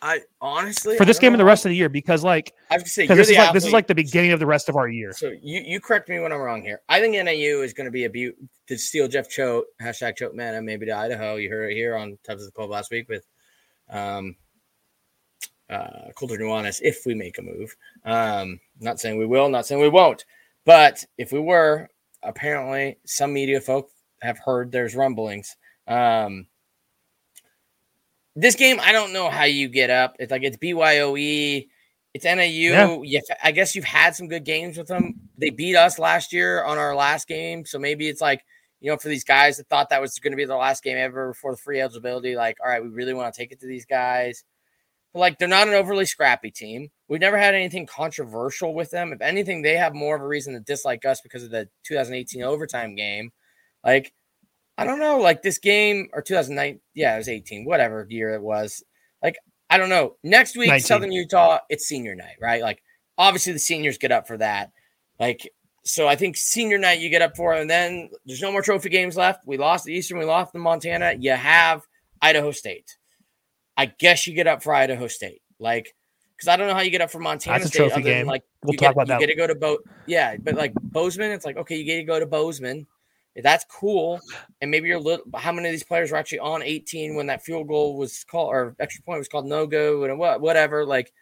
[0.02, 1.90] I honestly for this game and the rest of the year?
[1.90, 4.40] Because like, I have to say, this is like this is like the beginning of
[4.40, 5.14] the rest of our year.
[5.14, 6.82] So you you correct me when I'm wrong here.
[6.90, 8.36] I think NAU is going to be a beaut
[8.68, 11.36] to steal Jeff Choate hashtag Choate Mana maybe to Idaho.
[11.36, 13.26] You heard it here on Tubbs of the Club last week with
[13.90, 14.36] um
[15.70, 17.76] uh Colter Nuanez if we make a move.
[18.06, 20.26] Um not saying we will, not saying we won't,
[20.66, 21.90] but if we were,
[22.24, 23.90] apparently some media folk
[24.22, 25.56] have heard there's rumblings.
[25.88, 26.48] Um
[28.42, 30.16] this game, I don't know how you get up.
[30.20, 31.68] It's like it's BYOE.
[32.14, 33.02] It's NAU.
[33.04, 33.20] Yeah.
[33.44, 35.16] I guess you've had some good games with them.
[35.38, 38.44] They beat us last year on our last game, so maybe it's like
[38.80, 40.98] you know for these guys that thought that was going to be the last game
[40.98, 42.36] ever for the free eligibility.
[42.36, 44.44] Like, all right, we really want to take it to these guys.
[45.14, 46.90] But like, they're not an overly scrappy team.
[47.08, 49.14] We've never had anything controversial with them.
[49.14, 52.44] If anything, they have more of a reason to dislike us because of the 2018
[52.44, 53.32] overtime game.
[53.84, 54.14] Like,
[54.78, 58.42] I don't know, like this game or 2009, yeah, it was 18, whatever year it
[58.42, 58.84] was.
[59.24, 59.38] Like,
[59.70, 60.16] I don't know.
[60.24, 60.86] Next week, 19.
[60.86, 62.62] Southern Utah, it's senior night, right?
[62.62, 62.82] Like,
[63.18, 64.72] obviously the seniors get up for that.
[65.20, 65.50] Like,
[65.84, 68.90] so I think senior night you get up for, and then there's no more trophy
[68.90, 69.42] games left.
[69.46, 71.16] We lost the Eastern, we lost the Montana.
[71.18, 71.84] You have
[72.22, 72.98] Idaho State.
[73.76, 75.96] I guess you get up for Idaho State, like
[76.36, 77.78] because I don't know how you get up for Montana That's a State.
[77.80, 78.28] trophy other than, game.
[78.28, 80.56] like We'll talk get, about you that You get to go to Bo, yeah, but
[80.56, 82.88] like Bozeman, it's like okay, you get to go to Bozeman.
[83.44, 84.20] That's cool,
[84.62, 85.26] and maybe you're little.
[85.36, 88.50] How many of these players were actually on 18 when that field goal was called
[88.50, 90.86] or extra point was called no go and what whatever?
[90.86, 91.14] Like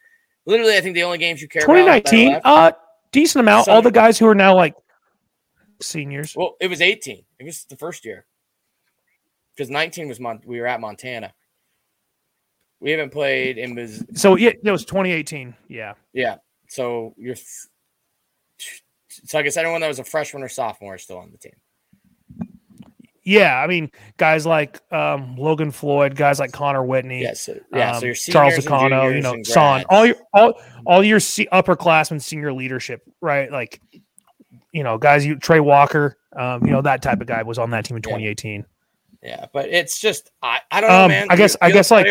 [0.46, 1.74] literally, I think the only games you care about.
[1.74, 2.72] 2019, uh,
[3.12, 3.68] decent amount.
[3.68, 4.74] All the guys who are now like
[5.80, 6.34] seniors.
[6.34, 7.24] Well, it was 18.
[7.38, 8.26] It was the first year.
[9.54, 11.32] Because 19 was Mon- we were at Montana.
[12.80, 15.54] We haven't played in was So yeah, it was 2018.
[15.68, 16.36] Yeah, yeah.
[16.68, 17.36] So you're
[19.08, 21.54] so I guess anyone that was a freshman or sophomore is still on the team.
[23.26, 23.60] Yeah.
[23.60, 28.00] I mean, guys like um, Logan Floyd, guys like Connor Whitney, Yeah, so yeah, um,
[28.00, 30.54] so Charles Akanno, you know, Son, all your all
[30.86, 33.50] all your se- upperclassmen, senior leadership, right?
[33.52, 33.80] Like,
[34.72, 37.70] you know, guys, you Trey Walker, um, you know, that type of guy was on
[37.70, 38.64] that team in 2018.
[39.22, 41.26] Yeah, but it's just I, I don't know, Um, man.
[41.28, 42.06] I guess- I guess, like-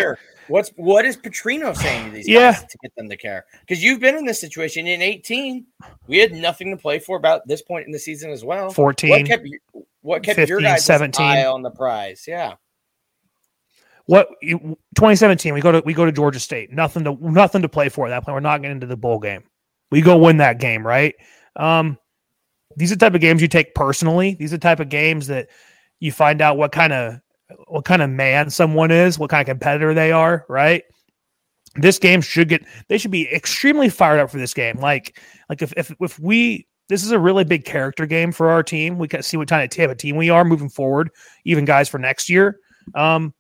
[0.48, 2.52] what's what is Petrino saying to these Yeah.
[2.52, 3.46] guys to get them to care?
[3.62, 5.66] Because you've been in this situation in 18.
[6.08, 8.70] We had nothing to play for about this point in the season as well.
[8.72, 9.10] 14.
[9.12, 9.60] What kept you-
[10.06, 11.26] what kept your 15, guys' 17.
[11.26, 12.26] eye on the prize?
[12.28, 12.56] Yeah.
[14.06, 15.54] What you- 2017?
[15.54, 16.72] We go to we go to Georgia State.
[16.72, 18.36] Nothing to nothing to play for at that point.
[18.36, 19.44] We're not getting into the bowl game.
[19.90, 21.16] We go win that game, right?
[21.56, 21.98] Um,
[22.78, 24.36] these are the type of games you take personally.
[24.36, 25.50] These are the type of games that
[26.00, 27.20] you find out what kind of
[27.68, 30.84] what kind of man someone is, what kind of competitor they are, right?
[31.76, 34.78] This game should get they should be extremely fired up for this game.
[34.80, 38.64] Like like if if if we this is a really big character game for our
[38.64, 38.98] team.
[38.98, 41.10] We can see what kind of team we are moving forward,
[41.44, 42.60] even guys for next year.
[42.94, 43.34] Um,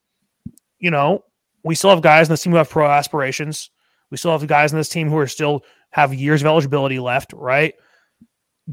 [0.79, 1.23] you know,
[1.63, 3.69] we still have guys in this team who have pro aspirations.
[4.11, 7.33] We still have guys in this team who are still have years of eligibility left,
[7.33, 7.73] right?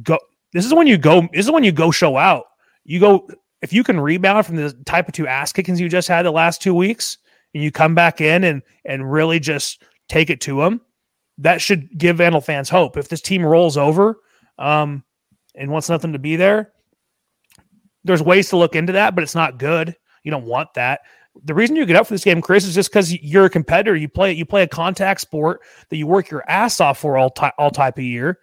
[0.02, 0.18] Go
[0.52, 2.44] this is when you go this is when you go show out.
[2.84, 3.28] You go
[3.60, 6.30] if you can rebound from the type of two ass kickings you just had the
[6.30, 7.18] last two weeks
[7.54, 10.80] and you come back in and and really just take it to them,
[11.38, 12.96] That should give Vandal fans hope.
[12.96, 14.18] If this team rolls over
[14.58, 15.04] um,
[15.54, 16.72] and wants nothing to be there,
[18.04, 19.96] there's ways to look into that, but it's not good.
[20.24, 21.00] You don't want that.
[21.44, 23.96] The reason you get up for this game, Chris, is just because you're a competitor.
[23.96, 27.30] You play you play a contact sport that you work your ass off for all
[27.30, 28.38] ty- all type of year,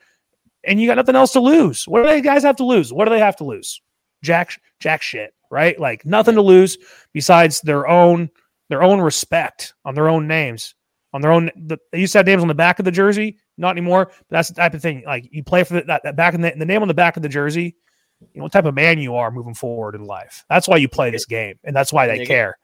[0.63, 1.87] and you got nothing else to lose.
[1.87, 2.91] What do they guys have to lose?
[2.91, 3.79] What do they have to lose?
[4.23, 5.79] Jack jack shit, right?
[5.79, 6.79] Like nothing to lose
[7.13, 8.31] besides their own
[8.69, 10.73] their own respect on their own names
[11.13, 11.51] on their own.
[11.55, 14.05] The, they used to have names on the back of the jersey, not anymore.
[14.05, 15.03] But that's the type of thing.
[15.05, 17.17] Like you play for the, that, that back in the, the name on the back
[17.17, 17.75] of the jersey.
[18.21, 20.43] You know what type of man you are moving forward in life.
[20.49, 22.57] That's why you play this game, and that's why they care.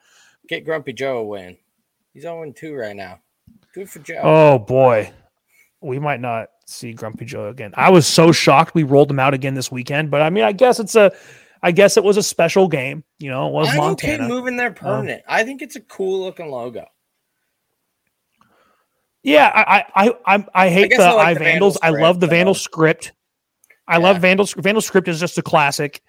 [0.49, 1.57] Get Grumpy Joe a win.
[2.13, 3.19] He's 0 2 right now.
[3.73, 4.21] Good for Joe.
[4.21, 5.11] Oh boy,
[5.81, 7.73] we might not see Grumpy Joe again.
[7.75, 10.51] I was so shocked we rolled him out again this weekend, but I mean, I
[10.51, 11.11] guess it's a,
[11.61, 13.03] I guess it was a special game.
[13.19, 14.25] You know, it was I'm Montana.
[14.25, 15.23] okay moving there um, permanent.
[15.27, 16.85] I think it's a cool looking logo.
[19.25, 21.77] Yeah, I I I, I, I hate guess the I like I the Vandals.
[21.81, 22.57] I love the script, Vandal though.
[22.59, 23.11] script.
[23.87, 24.03] I Yeah.
[24.03, 26.01] love Vandal Vandal script is just a classic.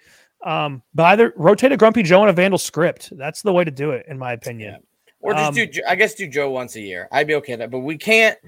[0.44, 3.10] Um, but either rotate a Grumpy Joe and a Vandal script.
[3.16, 4.82] That's the way to do it, in my opinion.
[5.20, 7.08] Or just Um, do, I guess, do Joe once a year.
[7.10, 7.70] I'd be okay with that.
[7.70, 8.38] But we can't.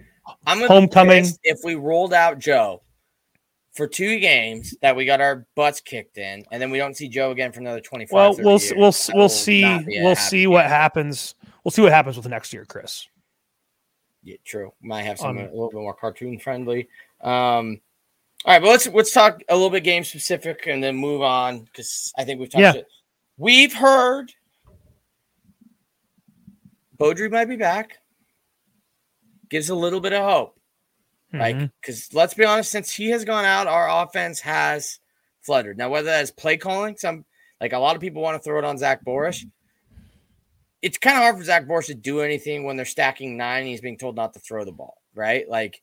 [0.46, 1.26] I'm Homecoming.
[1.42, 2.82] if we rolled out Joe
[3.74, 7.08] for two games that we got our butts kicked in, and then we don't see
[7.08, 8.74] Joe again for another 25 Well, we'll years.
[8.76, 11.34] we'll we'll see not be a we'll see what happens.
[11.64, 13.08] We'll see what happens with the next year, Chris.
[14.28, 14.74] Yeah, true.
[14.82, 16.86] Might have something Um, a little bit more cartoon friendly.
[17.22, 17.80] Um,
[18.44, 21.60] all right, but let's let's talk a little bit game specific and then move on
[21.60, 22.80] because I think we've touched Yeah.
[22.82, 22.88] it.
[23.38, 24.30] We've heard
[26.98, 28.00] Beaudry might be back.
[29.48, 30.60] Gives a little bit of hope.
[31.32, 31.72] Like, Mhm.
[31.80, 35.00] because let's be honest, since he has gone out, our offense has
[35.40, 35.78] fluttered.
[35.78, 37.24] Now, whether that's play calling, some
[37.62, 39.46] like a lot of people want to throw it on Zach Borisch.
[40.82, 43.68] It's kind of hard for Zach Borisch to do anything when they're stacking nine and
[43.68, 45.48] he's being told not to throw the ball, right?
[45.48, 45.82] Like,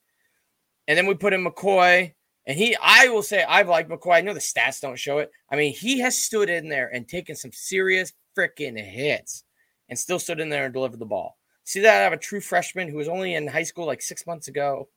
[0.87, 2.13] and then we put in McCoy,
[2.47, 4.15] and he, I will say, I've liked McCoy.
[4.15, 5.31] I know the stats don't show it.
[5.49, 9.43] I mean, he has stood in there and taken some serious freaking hits
[9.89, 11.37] and still stood in there and delivered the ball.
[11.63, 14.27] See that I have a true freshman who was only in high school like six
[14.27, 14.87] months ago,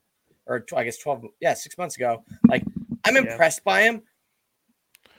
[0.47, 2.23] or I guess 12, yeah, six months ago.
[2.47, 2.63] Like,
[3.05, 3.23] I'm Yeah.
[3.23, 4.03] impressed by him.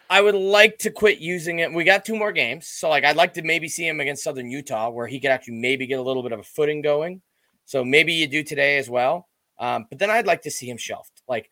[0.09, 1.71] I would like to quit using it.
[1.71, 2.67] We got two more games.
[2.67, 5.55] So, like, I'd like to maybe see him against Southern Utah where he could actually
[5.55, 7.21] maybe get a little bit of a footing going.
[7.65, 9.27] So, maybe you do today as well.
[9.59, 11.21] Um, but then I'd like to see him shelved.
[11.27, 11.49] Like,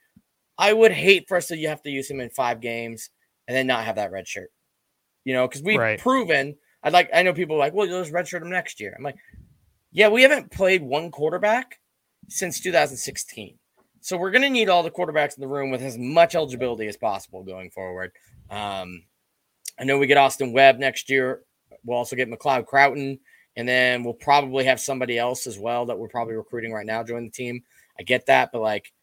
[0.58, 3.10] I would hate for us to you have to use him in five games
[3.48, 4.50] and then not have that red shirt.
[5.24, 6.00] You know, because we've Right.
[6.00, 6.56] proven.
[6.84, 7.10] I'd like.
[7.13, 8.96] I know people like, well, you'll just redshirt him next year.
[8.98, 9.17] I'm like,
[9.91, 11.80] yeah, we haven't played one quarterback
[12.30, 13.60] since 2016.
[14.08, 16.88] So we're going to need all the quarterbacks in the room with as much eligibility
[16.88, 18.13] as possible going forward.
[18.50, 19.04] Um,
[19.78, 21.41] I know we get Austin Webb next year.
[21.84, 23.20] We'll also get McLeod Croughton,
[23.58, 27.04] and then we'll probably have somebody else as well that we're probably recruiting right now
[27.04, 27.63] join the team.
[28.00, 28.93] I get that, but like,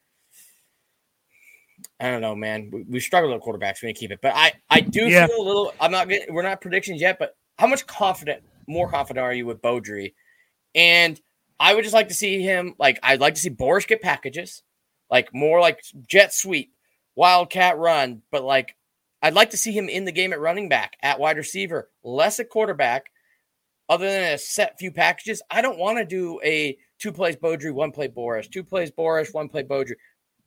[2.00, 2.70] I don't know, man.
[2.72, 3.82] We, we struggled with quarterbacks.
[3.82, 5.26] We need to keep it, but I I do Yeah.
[5.26, 5.74] feel a little.
[5.80, 6.08] I'm not.
[6.08, 10.14] getting- We're not predictions yet, but how much confident, more confident are you with Beaudry?
[10.74, 11.20] And
[11.60, 12.74] I would just like to see him.
[12.78, 14.62] Like I'd like to see Boris get packages,
[15.10, 16.72] like more like jet sweep,
[17.14, 18.22] wildcat run.
[18.30, 18.76] But like
[19.22, 22.40] I'd like to see him in the game at running back, at wide receiver, less
[22.40, 23.06] at quarterback.
[23.88, 27.72] Other than a set few packages, I don't want to do a two plays Beaudry,
[27.72, 29.94] one play Boris, two plays Boris, one play Beaudry.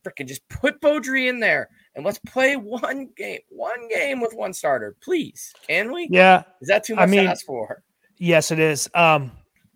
[0.04, 4.54] Freaking just put Beaudry in there and let's play one game, one game with one
[4.54, 5.54] starter, please.
[5.68, 6.08] Can we?
[6.12, 7.84] Yeah, Is that too much I mean, to ask for?
[8.18, 8.90] Yes, it is.
[8.94, 9.32] Um,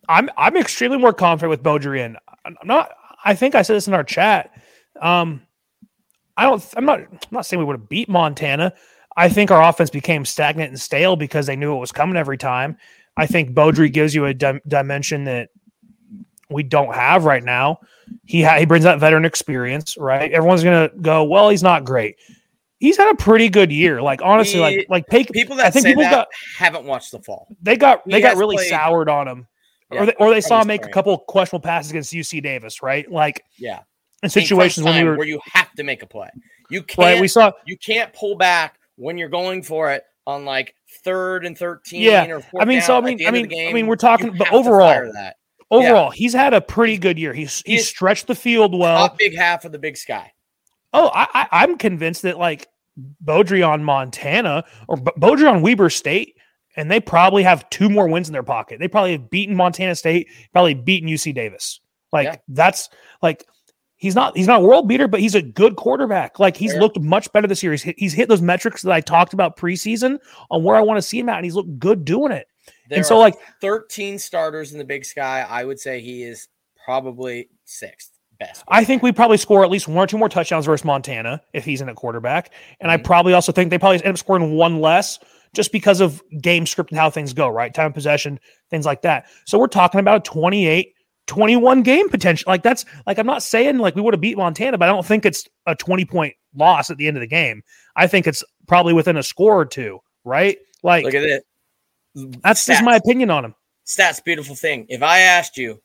[0.10, 2.00] I'm I'm extremely more confident with Beaudry.
[2.00, 2.17] In.
[2.46, 2.91] I'm not.
[3.24, 4.52] I think I said this in our chat.
[4.99, 5.41] Um,
[6.38, 6.63] I don't.
[6.75, 6.99] I'm not.
[7.01, 8.73] I'm not saying we would have beat Montana.
[9.15, 12.38] I think our offense became stagnant and stale because they knew it was coming every
[12.38, 12.77] time.
[13.17, 15.49] I think Beaudry gives you a dim- dimension that
[16.49, 17.80] we don't have right now.
[18.25, 20.32] He ha- he brings that veteran experience, right?
[20.32, 22.15] Everyone's gonna go, well, he's not great.
[22.80, 24.01] He's had a pretty good year.
[24.01, 26.27] Like honestly, He- like like Pake, People I that think say people that got
[26.58, 27.47] haven't watched the fall.
[27.62, 29.47] they got He they got really played- soured on him,
[29.91, 30.93] Yeah, or they, or they saw him make a spring.
[30.93, 33.10] couple questionable passes against UC Davis, right?
[33.12, 33.80] Like Yeah.
[34.24, 36.30] In situations when we were where you have to make a play.
[36.70, 40.46] You can't right, we saw you can't pull back when you're going for it on
[40.46, 43.74] like third and thirteen Yeah, or I mean, so I mean, I mean, the I
[43.74, 45.12] mean, we're talking, but overall,
[45.69, 47.34] overall, he's had a pretty good year.
[47.34, 49.10] He's He he's stretched the field well.
[49.10, 50.32] top big half of the big sky.
[50.94, 52.67] Oh, I, I I'm convinced that like
[53.24, 56.36] Beaudry Montana or Beaudry on Weber State,
[56.76, 58.80] and they probably have two more wins in their pocket.
[58.80, 61.80] They probably have beaten Montana State, probably beaten UC Davis.
[62.12, 62.36] Like Yeah.
[62.50, 62.90] that's
[63.22, 63.46] like
[64.02, 66.39] he's not he's not a world beater, but he's a good quarterback.
[66.39, 66.81] Like he's Fair.
[66.81, 67.71] looked much better this year.
[67.71, 70.17] He's hit, he's hit those metrics that I talked about preseason
[70.49, 72.47] on where I want to see him at, and he's looked good doing it.
[72.89, 75.45] There and so like 13 starters in the big sky.
[75.47, 76.47] I would say he is
[76.83, 78.63] probably sixth best.
[78.67, 81.63] I think we probably score at least one or two more touchdowns versus Montana if
[81.63, 82.52] he's in a quarterback.
[82.79, 83.04] And I Mhm.
[83.04, 85.19] probably also think they probably end up scoring one less
[85.54, 87.73] just because of game script and how things go, right?
[87.73, 88.39] Time of possession,
[88.69, 89.25] things like that.
[89.45, 90.95] So we're talking about a 28
[91.32, 92.50] 21 game potential.
[92.52, 95.06] Like that's like I'm not saying like we would have beat Montana, but I don't
[95.06, 97.63] think it's a 20 point loss at the end of the game.
[97.96, 100.58] I think it's probably within a score or two, right?
[100.84, 101.44] Like Look at it.
[102.44, 103.56] that's just my opinion on him.
[103.88, 104.86] Stats, beautiful thing.
[104.90, 105.82] If I asked you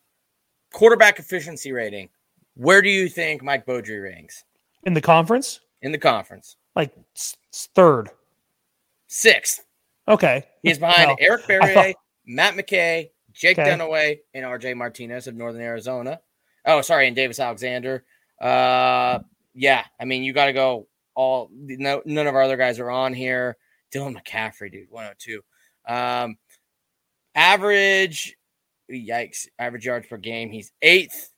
[0.73, 2.09] quarterback efficiency rating,
[2.55, 4.43] where do you think Mike Beaudry ranks
[4.83, 6.57] In the conference, in the conference?
[6.75, 6.93] like
[7.55, 8.11] third.
[9.07, 9.65] Sixth.
[10.09, 10.45] Okay.
[10.65, 11.95] He's behind Eric thought-
[12.27, 13.71] Matt McKay, Jake Okay.
[13.71, 16.21] Dunniway, and RJ Martinez of Northern Arizona.
[16.65, 18.05] Oh, sorry, and Davis Alexander.
[18.41, 19.21] Uh,
[19.55, 21.49] yeah, I mean, you got to go all.
[21.53, 23.57] No, none of our other guys are on here.
[23.95, 25.43] Dylan McCaffrey, dude, 102.
[25.89, 26.37] Um,
[27.35, 28.37] average,
[28.91, 30.51] yikes, average yards per game.
[30.51, 31.31] He's eighth.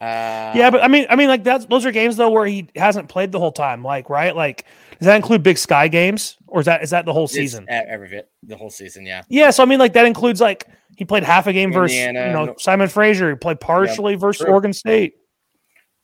[0.00, 2.68] Uh, Yeah, but I mean, I mean, like that's those are games though where he
[2.74, 3.84] hasn't played the whole time.
[3.84, 4.34] Like, right?
[4.34, 4.64] Like,
[5.02, 7.66] does that include Big Sky games, or is that is that the whole season?
[7.68, 9.04] every bit, the whole season.
[9.04, 11.96] Yeah, Yeah, so I mean, like that includes like he played half a game versus
[11.96, 13.30] you know no- Simon Fraser.
[13.30, 14.52] He played partially versus true.
[14.52, 15.14] Oregon State.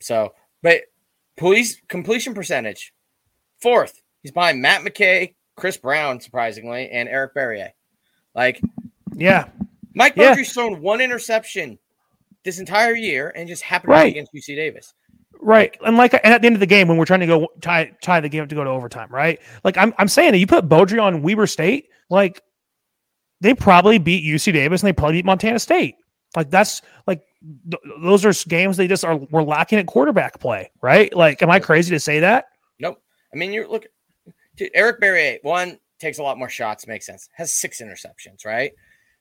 [0.00, 0.80] So, but
[1.36, 2.92] police completion percentage,
[3.60, 4.02] fourth.
[4.22, 7.70] He's behind Matt McKay, Chris Brown, surprisingly, and Eric Barriere.
[8.34, 8.60] Like
[9.14, 9.48] Yeah,
[9.94, 10.34] Mike Yeah.
[10.34, 11.78] Beaudry's thrown one interception
[12.42, 14.04] this entire year and just happened to Right.
[14.12, 14.92] be against UC Davis.
[15.40, 15.76] Right.
[15.86, 17.92] And like, and at the end of the game, when we're trying to go tie
[18.02, 19.38] tie the game up to go to overtime, right?
[19.64, 22.42] Like, I'm I'm saying that you put Beaudry on Weber State, like
[23.40, 25.94] they probably beat UC Davis and they probably beat Montana State.
[26.36, 27.22] Like that's like
[27.70, 31.14] th- those are games they just are we're lacking at quarterback play, right?
[31.14, 32.46] Like, am I crazy to say that?
[32.80, 33.00] Nope.
[33.32, 33.86] I mean, you're look.
[34.56, 37.28] Dude, Eric Barriere, one takes a lot more shots, makes sense.
[37.36, 38.72] Has six interceptions, right?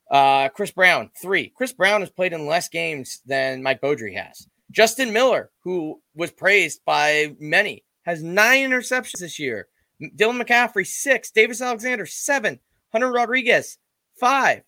[0.09, 1.53] Uh, Chris Brown, three.
[1.55, 4.47] Chris Brown has played in less games than Mike Beaudry has.
[4.71, 9.67] Justin Miller, who was praised by many, has nine interceptions this year.
[10.01, 11.31] Dylan McCaffrey, six.
[11.31, 12.59] Davis Alexander, seven.
[12.91, 13.77] Hunter Rodriguez,
[14.19, 14.61] five.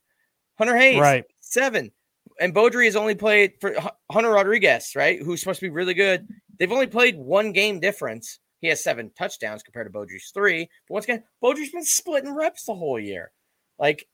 [0.58, 1.26] Hunter Hayes, Right.
[1.40, 1.92] seven.
[2.40, 3.76] And Beaudry has only played for
[4.12, 5.22] Hunter Rodriguez, right?
[5.22, 6.28] Who's supposed to be really good.
[6.58, 8.40] They've only played one game difference.
[8.62, 10.70] He has seven touchdowns compared to Beaudry's three.
[10.88, 13.32] But once again, Beaudry's been splitting reps the whole year.
[13.78, 14.06] Like,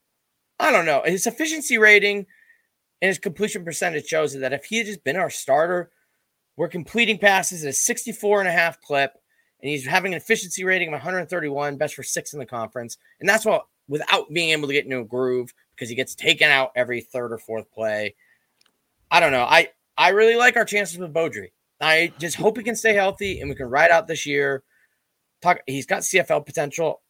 [0.59, 1.01] I don't know.
[1.05, 2.27] His efficiency rating
[3.01, 5.91] and his completion percentage shows that if he had just been our starter,
[6.57, 9.13] we're completing passes at a 64 and a half clip,
[9.61, 12.97] and he's having an efficiency rating of 131, best for six in the conference.
[13.19, 16.49] And that's what without being able to get into a groove because he gets taken
[16.49, 18.15] out every third or fourth play.
[19.11, 19.43] I don't know.
[19.43, 21.51] I I really like our chances with Beaudry.
[21.79, 24.63] I just hope he can stay healthy and we can ride out this year.
[25.41, 25.59] Talk.
[25.67, 27.01] He's got CFL potential.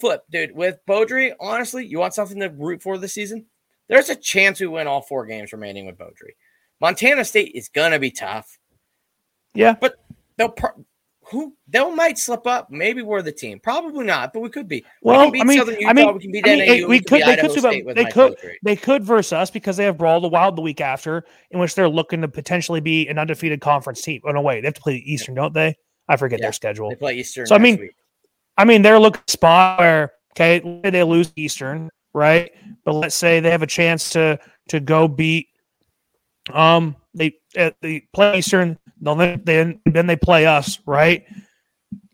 [0.00, 0.54] Flip, dude.
[0.54, 3.46] With Beaudry, honestly, you want something to root for this season?
[3.88, 6.32] There's a chance we win all four games remaining with Beaudry.
[6.80, 8.58] Montana State is gonna be tough.
[9.54, 9.76] Yeah.
[9.80, 9.94] But
[10.36, 10.84] they'll pro-
[11.30, 12.70] who they'll might slip up.
[12.70, 13.58] Maybe we're the team.
[13.58, 14.84] Probably not, but we could be.
[15.02, 15.88] we Well, can beat I mean, Southern Utah.
[15.88, 16.74] I mean, we can beat I mean, NAU.
[16.74, 18.36] we, we could- they Idaho could State with they could-.
[18.62, 21.74] They could verse us because they have Brawl the Wild the week after, in which
[21.74, 24.20] they're looking to potentially be an undefeated conference team.
[24.26, 25.76] Oh no, wait, they have to play Eastern, don't they?
[26.08, 26.90] I forget Yeah, their schedule.
[26.90, 27.46] They play Eastern.
[27.46, 27.92] So, I mean, week.
[28.58, 32.52] I mean, they're looking spot where okay, they lose Eastern, right?
[32.84, 34.38] But let's say they have a chance to
[34.68, 35.48] to go beat.
[36.52, 41.24] Um, they at the play Eastern, then then then they play us, right?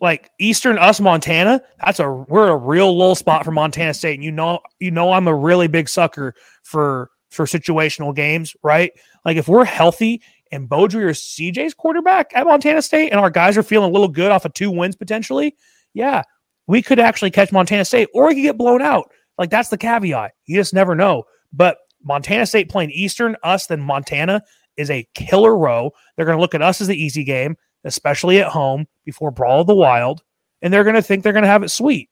[0.00, 1.62] Like Eastern, us Montana.
[1.84, 5.12] That's a we're a real low spot for Montana State, and you know you know
[5.12, 8.92] I'm a really big sucker for for situational games, right?
[9.24, 10.22] Like if we're healthy
[10.52, 14.08] and Beaudry or CJ's quarterback at Montana State, and our guys are feeling a little
[14.08, 15.54] good off of two wins potentially,
[15.94, 16.22] yeah,
[16.66, 19.10] we could actually catch Montana State or we could get blown out.
[19.40, 20.32] Like that's the caveat.
[20.46, 21.24] You just never know.
[21.52, 24.42] But Montana State playing Eastern, us, then Montana
[24.76, 25.92] is a killer row.
[26.14, 29.62] They're going to look at us as the easy game, especially at home before Brawl
[29.62, 30.22] of the Wild,
[30.62, 32.10] and they're going to think they're going to have it sweet.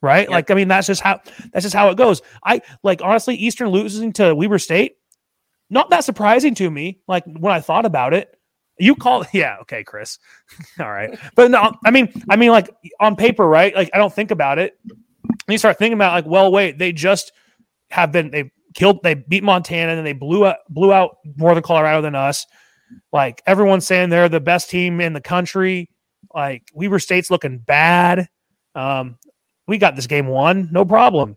[0.00, 0.22] Right?
[0.22, 0.30] Yep.
[0.30, 1.20] Like, I mean, that's just how
[1.52, 2.22] that's just how it goes.
[2.42, 4.94] I like honestly, Eastern losing to Weber State,
[5.68, 7.00] not that surprising to me.
[7.06, 8.34] Like when I thought about it,
[8.78, 10.18] you call yeah, okay, Chris.
[10.78, 11.18] All right.
[11.34, 13.74] But no, I mean, I mean, like on paper, right?
[13.74, 14.78] Like I don't think about it.
[15.46, 17.32] And you start thinking about like, well, wait, they just
[17.90, 22.02] have been they killed they beat Montana and they blew out blew out Northern Colorado
[22.02, 22.46] than us.
[23.12, 25.90] Like everyone's saying they're the best team in the country.
[26.34, 28.28] Like Weber State's looking bad.
[28.74, 29.18] Um,
[29.66, 31.36] we got this game won, no problem.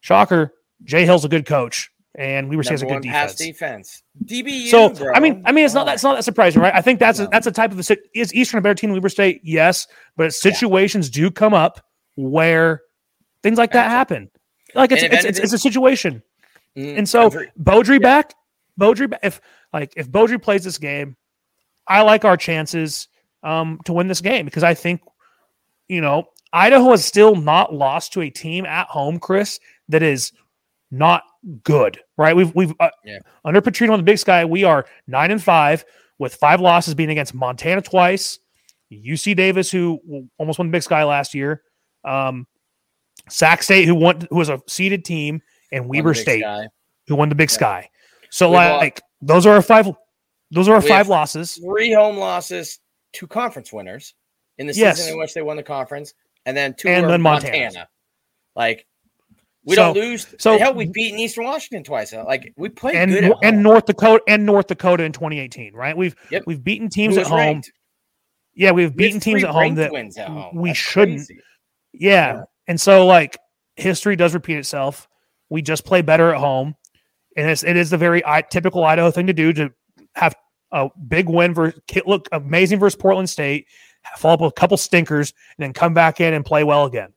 [0.00, 0.52] Shocker,
[0.84, 3.34] Jay Hill's a good coach, and Weber State's a good defense.
[3.36, 4.02] defense.
[4.24, 4.68] DBU.
[4.68, 5.12] So bro.
[5.14, 6.74] I mean, I mean, it's not that's not that surprising, right?
[6.74, 8.94] I think that's a, that's a type of a is Eastern a better team than
[8.96, 9.40] Weber State?
[9.44, 10.30] Yes, but Yeah.
[10.30, 11.84] situations do come up
[12.16, 12.82] where
[13.42, 14.30] things like that happen.
[14.74, 16.22] Like it's it's, it's, it's a situation,
[16.76, 17.28] Mm, and so.
[17.62, 18.32] Beaudry back,
[18.80, 19.40] Beaudry, if
[19.74, 21.16] like if Beaudry plays this game,
[21.86, 23.08] I like our chances
[23.42, 25.02] um, to win this game because I think,
[25.88, 30.32] you know, Idaho has still not lost to a team at home, Chris, that is
[30.90, 31.22] not
[31.62, 32.34] good, right?
[32.34, 33.18] We've we've uh, Yeah.
[33.44, 35.84] under Petrino on the Big Sky, we are nine and five
[36.18, 38.38] with five losses being against Montana twice,
[38.90, 40.00] UC Davis, who
[40.38, 41.62] almost won the Big Sky last year,
[42.04, 42.46] um,
[43.32, 45.40] Sac State, who won, who was a seeded team,
[45.72, 46.68] and Weber State, Sky.
[47.08, 47.54] who won the Big Yeah.
[47.54, 47.88] Sky.
[48.30, 49.88] So lost- like those are our five.
[50.50, 51.54] Those are our We five losses.
[51.54, 52.78] Three home losses,
[53.12, 54.14] two conference winners
[54.58, 54.98] in the Yes.
[54.98, 56.12] season in which they won the conference,
[56.46, 57.58] and then two And then Montana.
[57.58, 57.88] Montana.
[58.54, 58.86] Like
[59.64, 60.26] we So- don't lose.
[60.38, 62.12] so- hell, we beat Eastern Washington twice.
[62.12, 63.62] Like we played and good and.
[63.62, 65.96] North Dakota and North Dakota in 2018, right?
[65.96, 66.42] We've Yep.
[66.46, 67.38] we've beaten teams at home.
[67.38, 67.72] ranked.
[68.54, 70.54] Yeah, we've We beaten teams at home that wins at home.
[70.56, 71.18] we That's shouldn't.
[71.26, 71.40] crazy.
[71.94, 72.42] yeah.
[72.68, 73.38] And so like
[73.76, 75.08] history does repeat itself.
[75.48, 76.74] We just play better at home,
[77.36, 79.70] and it's, it is the very I, typical Idaho thing to do to
[80.14, 80.34] have
[80.72, 83.66] a big win versus look amazing versus Portland State,
[84.16, 87.12] follow up with a couple stinkers, and then come back in and play well again.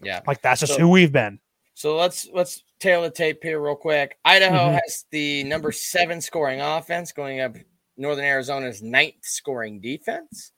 [0.00, 0.20] Yeah.
[0.26, 1.40] Like that's just So- who we've been.
[1.74, 4.18] So let's let's tail the tape here real quick.
[4.24, 4.80] Idaho Mhm.
[4.84, 7.56] has the number seven scoring offense going up
[7.96, 10.52] Northern Arizona's ninth scoring defense.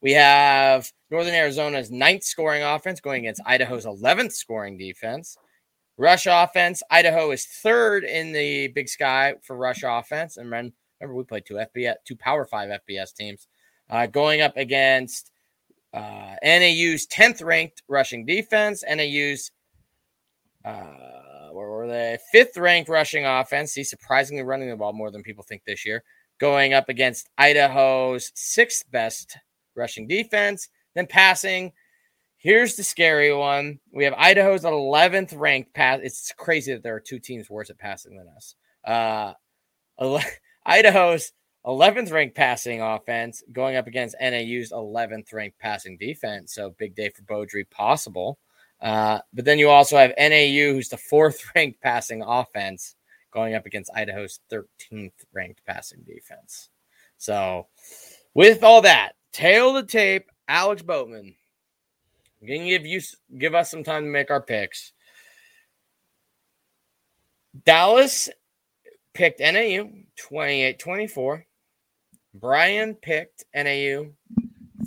[0.00, 5.36] We have Northern Arizona's ninth scoring offense going against Idaho's 11th scoring defense.
[5.96, 10.36] Rush offense, Idaho is third in the Big Sky for rush offense.
[10.36, 13.48] And remember, we played two FBS, two Power Five FBS teams,
[13.90, 15.32] uh, going up against
[15.92, 19.50] uh, NAU's 10th ranked rushing defense, NAU's
[20.64, 22.18] uh, where were they?
[22.30, 23.74] Fifth ranked rushing offense.
[23.74, 26.04] He's surprisingly running the ball more than people think this year.
[26.38, 29.36] Going up against Idaho's sixth best
[29.78, 30.68] rushing defense.
[30.94, 31.72] Then passing.
[32.36, 33.80] Here's the scary one.
[33.92, 36.00] We have Idaho's 11th ranked pass.
[36.02, 38.54] It's crazy that there are two teams worse at passing than us.
[38.84, 39.34] Uh,
[40.66, 41.32] Idaho's
[41.66, 46.54] 11th ranked passing offense going up against NAU's 11th ranked passing defense.
[46.54, 48.38] So big day for Beaudry possible.
[48.80, 52.94] Uh, but then you also have NAU, who's the fourth ranked passing offense,
[53.32, 56.68] going up against Idaho's 13th ranked passing defense.
[57.18, 57.66] So,
[58.34, 61.34] with all that, tail the tape, Alex Boatman.
[62.40, 63.00] I'm going to give you
[63.36, 64.92] give us some time to make our picks.
[67.64, 68.28] Dallas
[69.14, 71.44] picked NAU 28 24.
[72.34, 74.12] Brian picked NAU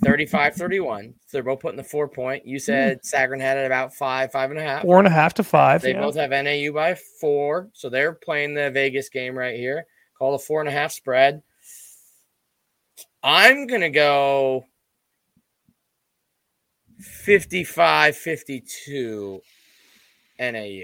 [0.04, 1.14] 35 31.
[1.26, 2.46] So they're both putting the four point.
[2.46, 3.16] You said hmm.
[3.16, 4.84] Sagarin had it about five, five and a half.
[4.84, 5.82] Four and a half to five.
[5.82, 6.02] They yeah.
[6.02, 7.70] both have NAU by four.
[7.74, 9.86] So they're playing the Vegas game right here.
[10.18, 11.42] Call a four and a half spread.
[13.24, 14.66] I'm going to go
[17.00, 19.42] 55 52
[20.40, 20.82] NAU.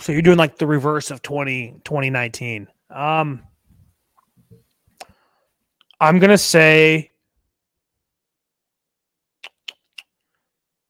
[0.00, 2.66] So you're doing like the reverse of 20, 2019.
[2.90, 3.42] Um,
[6.00, 7.12] I'm going to say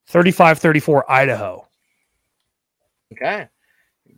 [0.06, 1.68] 35 34 Idaho.
[3.12, 3.48] Okay.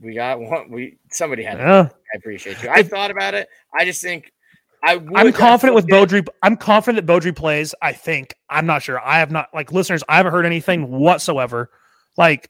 [0.00, 0.70] We got one.
[0.70, 1.58] We somebody had.
[1.58, 1.62] it.
[1.62, 1.88] Yeah.
[2.12, 2.68] I appreciate you.
[2.68, 3.48] I thought about it.
[3.76, 4.32] I just think
[4.84, 5.00] I.
[5.14, 5.86] I'm confident with.
[5.86, 6.26] Beaudry.
[6.42, 7.74] I'm confident that Beaudry plays.
[7.80, 8.34] I think.
[8.50, 9.00] I'm not sure.
[9.00, 11.70] I have not, like listeners, I haven't heard anything whatsoever.
[12.16, 12.48] Like,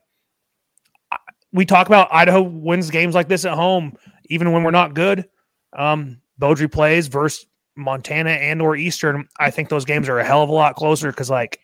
[1.52, 5.28] we talk about Idaho wins games like this at home, even when we're not good.
[5.72, 9.28] Um, Beaudry plays versus Montana and or Eastern.
[9.38, 11.60] I think those games are a hell of a lot closer because, like,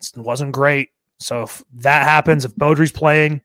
[0.00, 0.90] it wasn't great.
[1.20, 3.40] So if that happens, if Beaudry's playing,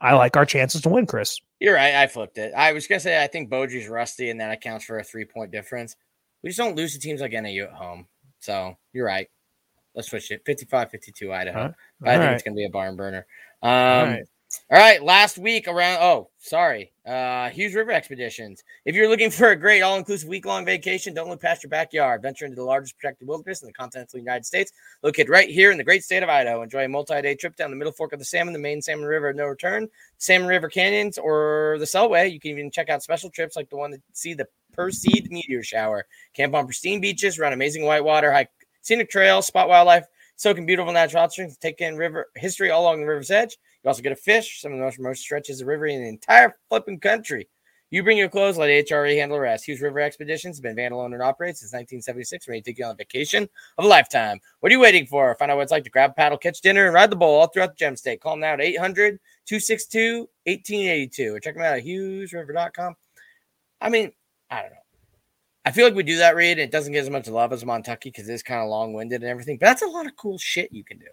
[0.00, 1.40] I like our chances to win, Chris.
[1.62, 1.94] You're right.
[1.94, 2.52] I flipped it.
[2.56, 5.52] I was gonna say I think Boji's rusty, and that accounts for a three point
[5.52, 5.94] difference.
[6.42, 8.08] We just don't lose to teams like NAU at home.
[8.40, 9.28] So you're right.
[9.94, 10.44] Let's switch it.
[10.44, 11.72] 55-52 Idaho.
[12.00, 12.34] But I think right.
[12.34, 13.26] it's gonna be a barn burner.
[13.62, 14.24] Um, All right.
[14.70, 16.91] All right, last week around oh, sorry.
[17.04, 18.62] Uh Hughes River Expeditions.
[18.84, 22.22] If you're looking for a great all-inclusive week-long vacation, don't look past your backyard.
[22.22, 24.70] Venture into the largest protected wilderness in the continental United States,
[25.02, 26.62] located right here in the great state of Idaho.
[26.62, 29.32] Enjoy a multi-day trip down the middle fork of the Salmon, the main Salmon River
[29.32, 29.88] no return,
[30.18, 32.32] Salmon River Canyons, or the Selway.
[32.32, 34.46] You can even check out special trips like the one to see the
[34.78, 36.06] Perseid meteor shower.
[36.34, 38.50] Camp on pristine beaches, run amazing whitewater, hike
[38.82, 43.00] scenic trails, spot wildlife, soak in beautiful natural springs, take in river history all along
[43.00, 43.58] the river's edge.
[43.82, 46.08] You also get a fish, some of the most remote stretches of river in the
[46.08, 47.48] entire flipping country.
[47.92, 49.66] You bring your clothes, let HRE handle the rest.
[49.66, 52.86] Hughes River Expeditions has been vandal owned and operates since 1976, ready to take you
[52.86, 54.40] on a vacation of a lifetime.
[54.60, 55.34] What are you waiting for?
[55.34, 57.38] Find out what it's like to grab a paddle, catch dinner, and ride the bowl
[57.38, 58.22] all throughout the gem state.
[58.22, 62.94] Call them now at 800 262 1882 or check them out at hughesriver.com.
[63.82, 64.10] I mean,
[64.48, 64.76] I don't know.
[65.66, 66.52] I feel like we do that read.
[66.52, 69.20] And it doesn't get as much love as Montucky because it's kind of long winded
[69.20, 71.06] and everything, but that's a lot of cool shit you can do.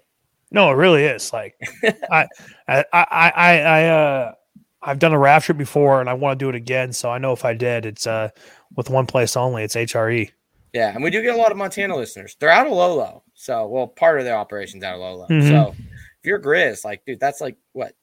[0.52, 1.32] No, it really is.
[1.32, 1.56] Like
[2.12, 2.28] I,
[2.68, 4.34] I, I, I, I uh,
[4.82, 6.93] I've done a raft trip before, and I want to do it again.
[6.93, 8.30] So I know if I did, it's uh
[8.76, 9.64] with one place only.
[9.64, 10.32] It's HRE.
[10.74, 12.36] Yeah, and we do get a lot of Montana listeners.
[12.39, 15.28] They're out of Lolo, so well, part of their operations out of Lolo.
[15.28, 15.47] Mhm.
[15.47, 17.93] So if you're Grizz, like, dude, that's like what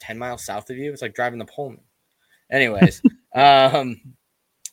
[0.00, 0.92] ten miles south of you.
[0.92, 1.80] It's like driving the Pullman.
[2.50, 3.02] Anyways,
[3.34, 4.00] um,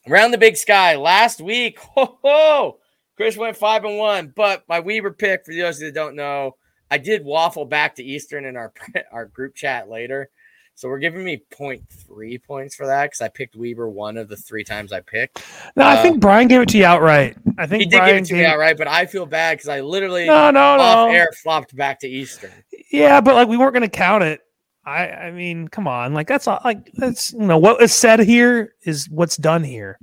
[0.08, 1.80] around the big sky last week.
[1.96, 2.80] Ho ho!
[3.18, 6.56] Chris went five and one, but my Weber pick for those that don't know,
[6.92, 8.72] I did waffle back to Eastern in our
[9.12, 10.30] our group chat later.
[10.76, 14.38] So we're giving me 0.3 points for that because I picked Weber one of the
[14.38, 15.44] three times I picked.
[15.76, 17.38] No, I Uh, think Brian gave it to you outright.
[17.58, 19.58] I think He did Brian give it to me gave- outright, but I feel bad
[19.58, 21.14] because I literally No, no, off no.
[21.14, 22.52] air flopped back to Eastern.
[22.92, 24.42] Yeah, but like we weren't going to count it.
[24.84, 26.60] I, I mean, come on, like that's all.
[26.66, 30.00] Like that's you know what is said here is what's done here.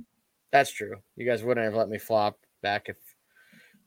[0.53, 0.95] That's true.
[1.17, 2.95] You guys wouldn't have let me flop back if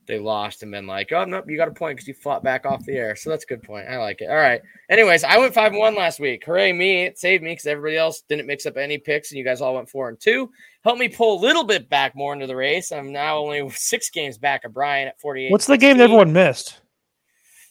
[0.06, 2.66] they lost and been like, oh nope, you got a point because you flopped back
[2.66, 3.14] off the air.
[3.16, 3.86] So that's a good point.
[3.88, 4.28] I like it.
[4.30, 4.60] All right.
[4.90, 6.44] Anyways, I went five and one last week.
[6.44, 7.04] Hooray me!
[7.04, 9.74] It saved me because everybody else didn't mix up any picks, and you guys all
[9.74, 10.50] went four and two.
[10.84, 12.90] Helped me pull a little bit back more into the race.
[12.90, 15.52] I'm now only six games back of Brian at 48.
[15.52, 16.80] What's the game that everyone missed?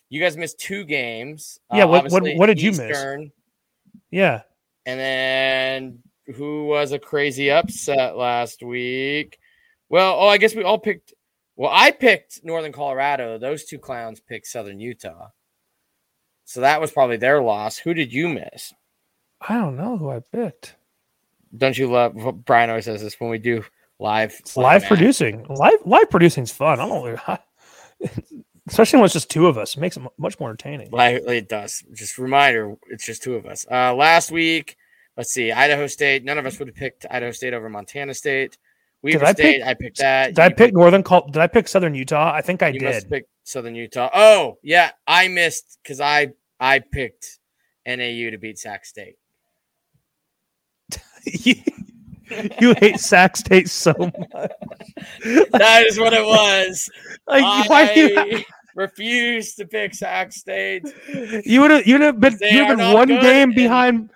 [0.09, 1.59] You guys missed two games.
[1.69, 2.97] Uh, Yeah, what- what- what did you miss?
[4.09, 4.41] Yeah,
[4.86, 5.99] And then
[6.36, 9.38] who was a crazy upset last week?
[9.89, 11.13] Well, oh, I guess we all picked.
[11.62, 13.38] Well, I picked Northern Colorado.
[13.38, 15.28] Those two clowns picked Southern Utah.
[16.43, 17.78] So that was probably their loss.
[17.78, 18.74] Who did you miss?
[19.47, 20.76] I don't know who I picked.
[21.55, 22.16] Don't you love?
[22.45, 23.64] Brian always says this when we do
[23.99, 25.45] live live producing.
[25.49, 26.80] Live live producing's fun.
[26.80, 27.38] I don't know,
[28.68, 29.78] especially when it's just two of us.
[29.78, 30.89] It makes it much more entertaining.
[30.89, 31.84] Live, it does.
[31.93, 33.68] Just reminder, it's just two of us.
[33.70, 34.78] Uh, last week,
[35.16, 36.24] let's see, Idaho State.
[36.24, 38.57] None of us would have picked Idaho State over Montana State.
[39.04, 40.28] Weber I State, pick- I picked that.
[40.36, 41.04] Did I You pick Northern?
[41.04, 42.32] Col- Did I pick Southern Utah?
[42.34, 43.10] I think I did.
[43.10, 44.10] pick Southern Utah.
[44.14, 46.30] Oh, yeah, I missed because I
[46.60, 47.39] I picked
[47.86, 49.16] NAU to beat Sac State.
[51.26, 51.56] you,
[52.60, 54.52] you hate Sac State so much.
[55.52, 56.89] That is what it was.
[57.28, 58.16] Like, why you?
[58.18, 58.45] I
[58.76, 60.84] refused to pick Sac State.
[61.45, 64.10] You would have you would have been you'd have been one game and- behind.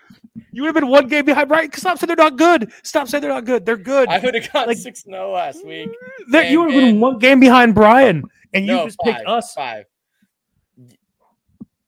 [0.52, 1.50] You would have been one game behind.
[1.50, 1.74] Right?
[1.76, 2.72] Stop saying they're not good.
[2.84, 3.66] Stop saying they're not good.
[3.66, 4.10] They're good.
[4.10, 5.90] I would have got Like- six zero last week.
[6.28, 8.24] You would have been one game behind Brian,
[8.54, 9.54] and you no, just five, picked us.
[9.54, 9.86] Five.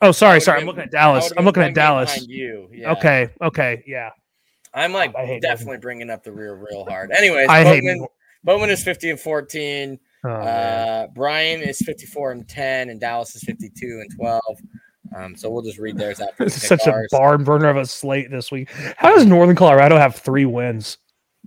[0.01, 0.61] Oh, sorry, sorry.
[0.61, 1.31] I'm looking at Dallas.
[1.35, 2.27] I'm looking at Dallas.
[2.27, 2.69] You.
[2.71, 2.91] Yeah.
[2.93, 4.11] Okay, okay, yeah.
[4.73, 7.11] I'm like hate definitely bringing up the rear real hard.
[7.11, 7.81] Anyways, I hate.
[7.81, 8.07] Bowman,
[8.43, 9.99] Bowman is 50 and 14.
[10.23, 10.29] Oh.
[10.29, 14.41] Uh, Brian is 54 and 10, and Dallas is 52 and 12.
[15.15, 16.43] Um, so we'll just read theirs after.
[16.45, 18.69] This is such a barn burner of a slate this week.
[18.97, 20.97] How does Northern Colorado have three wins?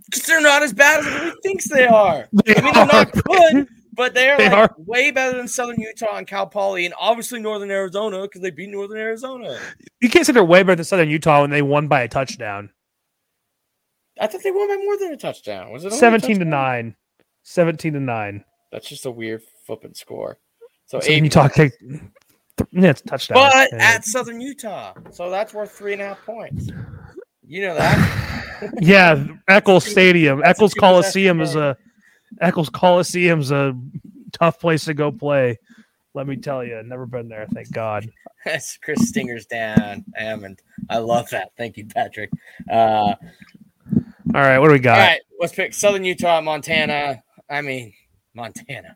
[0.05, 2.27] Because they're not as bad as everybody thinks they are.
[2.45, 4.75] They I mean, they're not good, but they're They like are.
[4.77, 8.69] way better than Southern Utah and Cal Poly, and obviously Northern Arizona because they beat
[8.69, 9.59] Northern Arizona.
[10.01, 12.71] You can't say they're way better than Southern Utah when they won by a touchdown.
[14.19, 15.71] I thought they won by more than a touchdown.
[15.71, 16.95] Was it 17 to 9.
[17.43, 18.43] 17 to 9.
[18.71, 20.39] That's just a weird flipping score.
[20.85, 21.81] So eight Utah kicked.
[22.71, 23.35] Yeah, it's a touchdown.
[23.35, 23.77] but Yeah.
[23.95, 24.93] at Southern Utah.
[25.11, 26.69] So that's worth three and a half points.
[27.45, 28.71] You know that.
[28.81, 31.75] yeah, Eccles Stadium, Eccles Coliseum is a
[32.39, 33.73] Eccles Coliseum's a
[34.31, 35.57] tough place to go play.
[36.13, 37.47] Let me tell you, never been there.
[37.53, 38.09] Thank God.
[38.45, 40.03] That's Chris Stinger's down.
[40.15, 40.59] Hammond.
[40.89, 41.51] I love that.
[41.57, 42.29] Thank you, Patrick.
[42.69, 43.15] Uh, All
[44.33, 44.99] right, what do we got?
[44.99, 47.21] all right, let's pick Southern Utah, Montana.
[47.49, 47.93] I mean,
[48.33, 48.95] Montana.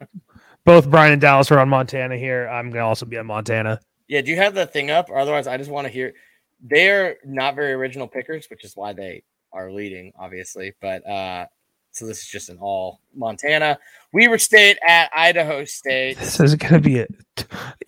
[0.65, 2.47] Both Brian and Dallas are on Montana here.
[2.47, 3.79] I'm gonna also be on Montana.
[4.07, 5.09] Yeah, do you have the thing up?
[5.09, 6.13] Or otherwise, I just want to hear.
[6.61, 10.73] They're not very original pickers, which is why they are leading, obviously.
[10.81, 11.45] But uh,
[11.91, 13.77] so this is just an all Montana.
[14.11, 16.17] Weber State at Idaho State.
[16.17, 17.13] This is gonna be it.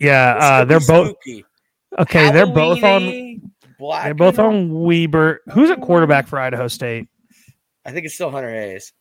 [0.00, 1.16] Yeah, uh, they're both
[1.98, 2.30] okay.
[2.30, 3.52] They're both on.
[3.78, 5.40] Black They're both on Weber.
[5.52, 7.08] Who's a quarterback for Idaho State?
[7.84, 8.92] I think it's still Hunter Hayes.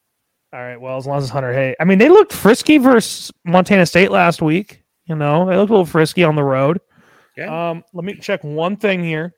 [0.54, 0.80] All right.
[0.80, 1.76] Well, as long as Hunter Hay.
[1.80, 4.84] I mean, they looked frisky versus Montana State last week.
[5.06, 6.80] You know, they looked a little frisky on the road.
[7.36, 7.70] Yeah.
[7.70, 9.34] Um, let me check one thing here.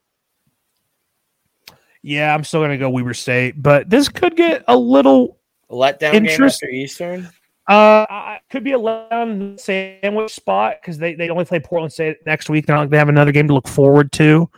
[2.02, 5.38] Yeah, I'm still gonna go Weber State, but this could get a little
[5.70, 7.26] A letdown game after Eastern.
[7.68, 12.18] uh I- could be a letdown sandwich spot because they, they only play Portland State
[12.26, 12.66] next week.
[12.66, 14.50] They're not they have another game to look forward to.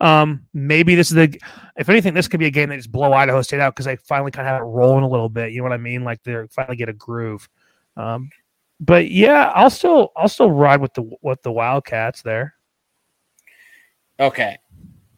[0.00, 1.40] Um, maybe this is the
[1.76, 3.96] if anything, this could be a game that just blow Idaho State out because they
[3.96, 5.52] finally kind of have it rolling a little bit.
[5.52, 6.04] You know what I mean?
[6.04, 7.48] Like they're finally get a groove.
[7.96, 8.30] Um,
[8.80, 12.54] but yeah, I'll still I'll still ride with the with the Wildcats there.
[14.18, 14.58] Okay.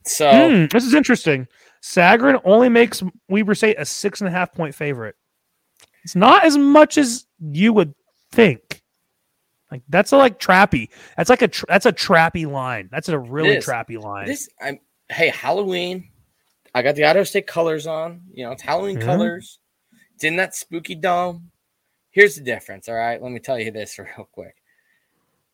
[0.04, 1.46] So Hmm, this is interesting.
[1.80, 5.16] Sagarin only makes Weber State a six and a half point favorite.
[6.04, 7.94] It's not as much as you would
[8.32, 8.81] think.
[9.72, 10.90] Like that's a like trappy.
[11.16, 12.90] That's like a tr- that's a trappy line.
[12.92, 14.26] That's a really trappy line.
[14.26, 16.10] this, I'm hey Halloween.
[16.74, 18.20] I got the Idaho State colors on.
[18.34, 19.04] You know, it's Halloween Mhm.
[19.04, 19.58] colors.
[20.14, 21.50] It's in that spooky dome.
[22.10, 22.86] Here's the difference.
[22.86, 24.56] All right, let me tell you this real quick.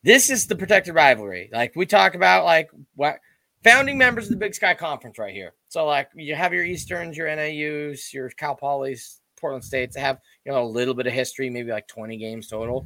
[0.03, 1.49] This is the protected rivalry.
[1.53, 3.21] Like we talk about, like what
[3.63, 5.53] founding members of the Big Sky Conference right here.
[5.69, 9.95] So like you have your Easterns, your NAUs, your Cal Polys, Portland States.
[9.95, 12.85] They have you know a little bit of history, maybe like 20 games total.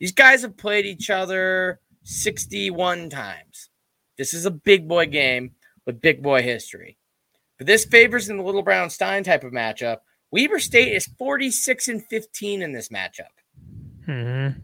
[0.00, 3.68] These guys have played each other 61 times.
[4.18, 5.52] This is a big boy game
[5.86, 6.96] with big boy history.
[7.58, 9.98] But this favors in the Little Brown Stein type of matchup.
[10.30, 13.28] Weber State is 46 and 15 in this matchup.
[14.06, 14.60] Mhm.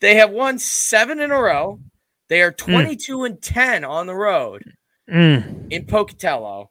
[0.00, 1.80] They have won seven in a row.
[2.28, 4.64] They are 22 and 10 on the road
[5.08, 5.70] Mm.
[5.70, 6.70] in Pocatello.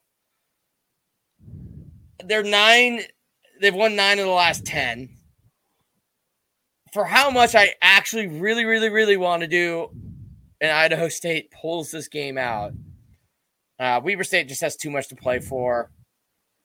[2.24, 3.02] They're nine,
[3.60, 5.16] they've won nine of the last 10.
[6.94, 9.90] For how much I actually really, really, really want to do,
[10.60, 12.72] and Idaho State pulls this game out.
[13.80, 15.90] Uh, Weber State just has too much to play for.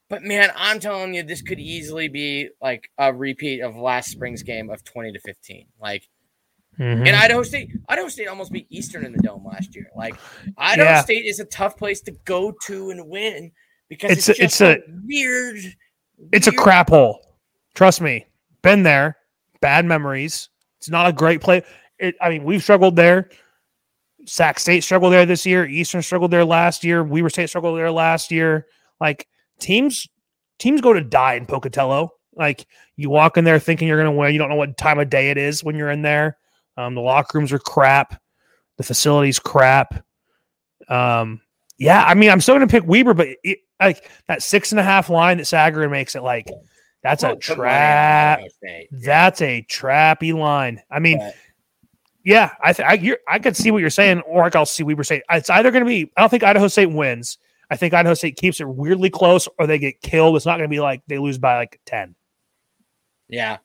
[0.07, 4.43] But man, I'm telling you, this could easily be like a repeat of last spring's
[4.43, 5.65] game of 20 to 15.
[5.81, 6.07] Like,
[6.79, 7.07] Mhm.
[7.07, 9.89] and Idaho State, Idaho State almost beat Eastern in the dome last year.
[9.95, 10.15] Like
[10.57, 11.01] Idaho Yeah.
[11.01, 13.51] State is a tough place to go to and win
[13.89, 15.57] because it's, It's a- just it's a, weird.
[16.31, 17.37] It's a crap hole.
[17.75, 18.27] Trust me.
[18.61, 19.17] Been there.
[19.61, 20.49] Bad memories.
[20.77, 21.63] It's not a great play.
[21.97, 23.29] It, I mean, we've struggled there.
[24.25, 25.65] Sac State struggled there this year.
[25.65, 27.03] Eastern struggled there last year.
[27.03, 28.67] Weber State struggled there last year.
[28.99, 29.27] Like
[29.59, 30.07] teams,
[30.59, 32.11] teams go to die in Pocatello.
[32.35, 34.33] Like you walk in there thinking you're going to win.
[34.33, 36.37] You don't know what time of day it is when you're in there.
[36.77, 38.21] Um, the locker rooms are crap.
[38.77, 40.05] The facilities crap.
[40.87, 41.41] Um,
[41.77, 44.79] yeah, I mean, I'm still going to pick Weber, but it, like that six and
[44.79, 46.47] a half line that Sagarin makes it like
[47.03, 48.39] that's a put money on trap.
[48.51, 48.87] State.
[48.91, 50.81] That's a trappy line.
[50.91, 51.35] I mean, But-
[52.25, 54.83] yeah, I th- I, you're, I could see what you're saying, or like I'll see
[54.83, 55.23] Weber State.
[55.31, 56.11] It's either going to be.
[56.17, 57.37] I don't think Idaho State wins.
[57.71, 60.35] I think Idaho State keeps it weirdly close, or they get killed.
[60.35, 62.15] It's not going to be like they lose by like ten.
[63.29, 63.57] Yeah.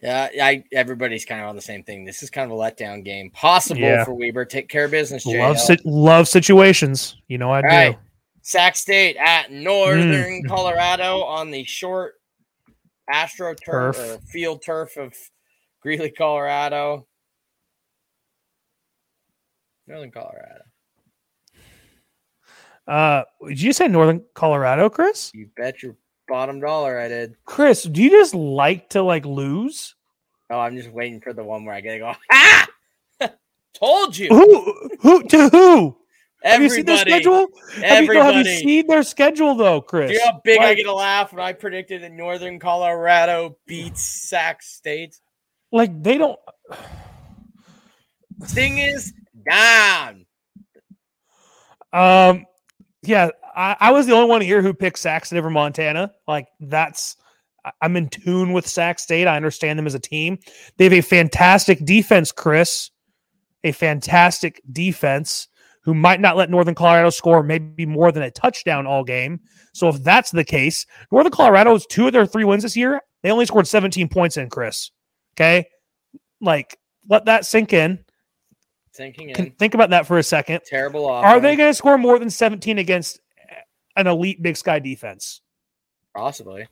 [0.00, 2.04] Yeah, I, everybody's kind of on the same thing.
[2.04, 3.30] This is kind of a letdown game.
[3.32, 4.04] Possible Yeah.
[4.04, 4.44] for Weber.
[4.44, 5.40] Take care of business, JL.
[5.40, 7.16] Love sit love situations.
[7.26, 7.66] You know I do.
[7.68, 7.98] All right.
[8.42, 10.48] Sac State at Northern Mm.
[10.48, 12.14] Colorado on the short
[13.10, 15.14] Astro turf, or field turf of
[15.82, 17.06] Greeley, Colorado.
[19.86, 20.62] Northern Colorado.
[22.86, 25.30] Uh, did you say Northern Colorado, Chris?
[25.34, 25.96] You bet your
[26.26, 27.36] bottom dollar I did.
[27.44, 29.94] Chris, do you just like to like lose?
[30.50, 32.12] Oh, I'm just waiting for the one where I get to go.
[32.32, 32.66] Ah!
[33.74, 34.28] Told you.
[34.28, 34.90] Who?
[35.00, 35.22] Who?
[35.24, 35.96] To who?
[36.44, 37.48] Have you seen their schedule?
[37.82, 40.10] Have you, have you seen their schedule though, Chris?
[40.10, 43.56] Do you know how big I get a laugh when I predicted that Northern Colorado
[43.66, 45.18] beats Sac State?
[45.72, 46.38] like they don't.
[48.44, 49.12] Thing is
[49.48, 50.26] down.
[51.92, 52.46] Um,
[53.02, 56.12] yeah, I, I was the only one here who picked Saxon over Montana.
[56.28, 57.16] Like that's
[57.82, 59.26] I'm in tune with Sac State.
[59.26, 60.38] I understand them as a team.
[60.76, 62.90] They have a fantastic defense, Chris.
[63.64, 65.48] A fantastic defense
[65.88, 69.40] who might not let Northern Colorado score maybe more than a touchdown all game.
[69.72, 73.30] So if that's the case, Northern Colorado's two of their three wins this year, they
[73.30, 74.90] only scored 17 points in, Chris.
[75.34, 75.64] Okay.
[76.42, 76.78] Like
[77.08, 78.04] let that sink in.
[78.92, 79.52] Sinking in.
[79.52, 80.60] Think about that for a second.
[80.66, 81.24] Terrible off.
[81.24, 83.20] Are they going to score more than 17 against
[83.96, 85.40] an elite Big Sky defense?
[86.14, 86.66] possibly?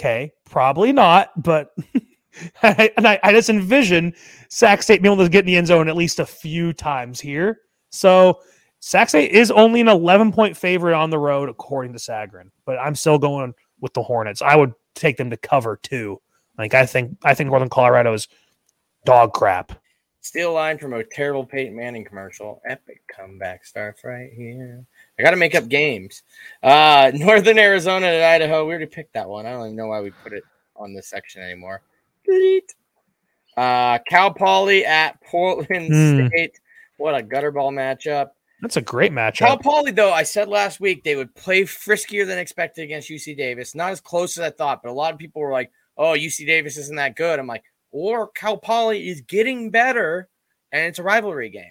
[0.00, 1.74] Okay, probably not, but
[2.62, 4.14] I, and I, I just envision
[4.48, 7.20] Sac State being able to get in the end zone at least a few times
[7.20, 7.58] here.
[7.90, 8.40] So
[8.80, 12.78] Sac State is only an 11 point favorite on the road, according to Sagarin, but
[12.78, 14.42] I'm still going with the Hornets.
[14.42, 16.20] I would take them to cover too.
[16.58, 18.28] Like I think I think Northern Colorado is
[19.04, 19.72] dog crap.
[20.20, 22.60] Steal line from a terrible Peyton Manning commercial.
[22.68, 24.84] Epic comeback starts right here.
[25.18, 26.24] I got to make up games.
[26.62, 28.64] Uh, Northern Arizona at Idaho.
[28.66, 29.46] We already picked that one.
[29.46, 30.42] I don't even know why we put it
[30.76, 31.80] on this section anymore.
[33.56, 36.26] Uh, Cal Poly at Portland Hmm.
[36.28, 36.58] State.
[36.98, 38.28] What a gutterball matchup.
[38.60, 39.38] That's a great matchup.
[39.38, 39.58] Cal.
[39.58, 43.74] Poly, though, I said last week they would play friskier than expected against UC Davis.
[43.74, 46.44] Not as close as I thought, but a lot of people were like, "Oh, UC
[46.44, 50.28] Davis isn't that good." I'm like, "Or Cal Poly is getting better,
[50.72, 51.70] and it's a rivalry game."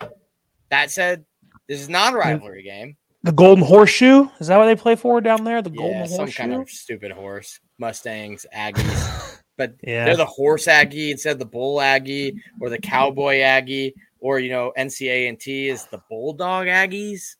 [0.69, 1.25] That said,
[1.67, 2.95] this is not a rivalry game.
[3.23, 5.61] The Golden Horseshoe is that what they play for down there?
[5.61, 6.37] The Golden Yeah, some Horseshoe.
[6.37, 10.05] kind of stupid horse, Mustangs, Aggies, but yeah.
[10.05, 14.49] they're the horse Aggie instead of the bull Aggie or the cowboy Aggie, or you
[14.49, 17.35] know, NCA&T is the bulldog Aggies.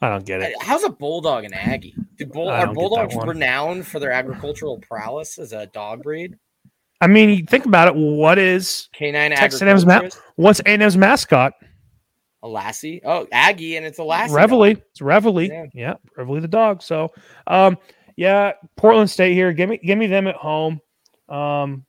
[0.00, 0.54] I don't get it.
[0.60, 1.96] How's a bulldog an Aggie?
[2.18, 6.02] Do bull, are don't get that bulldogs renowned for their agricultural prowess as a dog
[6.02, 6.36] breed?
[7.00, 7.94] I mean, think about it.
[7.94, 10.20] What is Canine Texas A&M's agriculturist?
[10.36, 11.54] what's A&M's mascot?
[12.42, 13.00] A Lassie.
[13.04, 14.34] Oh, Aggie, and it's a Lassie.
[14.34, 14.76] Reveille.
[14.90, 15.48] It's Reveille.
[15.48, 15.64] Yeah.
[15.72, 15.94] Yeah.
[16.16, 16.82] Reveille the dog.
[16.82, 17.12] So
[17.46, 17.78] um
[18.16, 19.52] yeah, Portland State here.
[19.52, 20.80] Give me give me them at home.
[21.28, 21.86] Um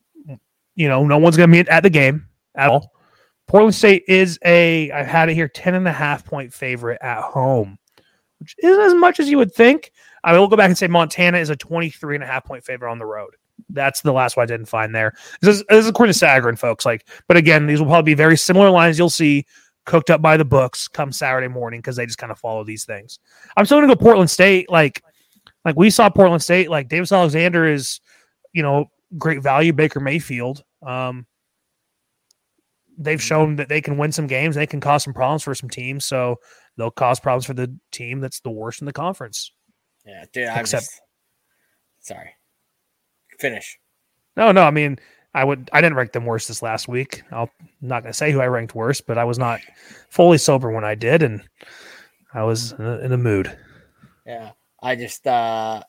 [0.75, 2.91] you know, no one's gonna be at the game at all.
[3.47, 7.21] Portland State is a, I've had it here 10 and a half point favorite at
[7.21, 7.77] home,
[8.39, 9.91] which isn't as much as you would think.
[10.23, 12.91] I will go back and say Montana is a 23 and a half point favorite
[12.91, 13.31] on the road.
[13.69, 15.13] That's the last one I didn't find there.
[15.41, 16.85] This is, this is according to Sagarin, folks.
[16.85, 19.45] Like, but again, these will probably be very similar lines you'll see
[19.85, 22.85] cooked up by the books come Saturday morning because they just kind of follow these
[22.85, 23.19] things.
[23.55, 24.69] I'm still gonna go Portland State.
[24.69, 25.03] Like,
[25.63, 26.69] like we saw Portland State.
[26.69, 28.01] Like Davis Alexander is,
[28.51, 29.73] you know, great value.
[29.73, 30.63] Baker Mayfield.
[30.85, 31.25] Um,
[32.97, 34.55] they've shown that they can win some games.
[34.55, 36.05] They can cause some problems for some teams.
[36.05, 36.37] So
[36.77, 39.51] they'll cause problems for the team that's the worst in the conference.
[40.05, 40.47] Yeah, dude.
[40.47, 41.01] I'm Except- just
[42.01, 42.31] sorry.
[43.39, 43.77] Finish.
[44.37, 44.63] No, no.
[44.63, 44.97] I mean,
[45.33, 45.69] I would.
[45.73, 47.23] I didn't rank them worse this last week.
[47.31, 49.59] I'll, I'm not going to say who I ranked worse, but I was not
[50.09, 51.41] fully sober when I did, and
[52.33, 53.57] I was in a, in a mood.
[54.25, 55.83] Yeah, I just uh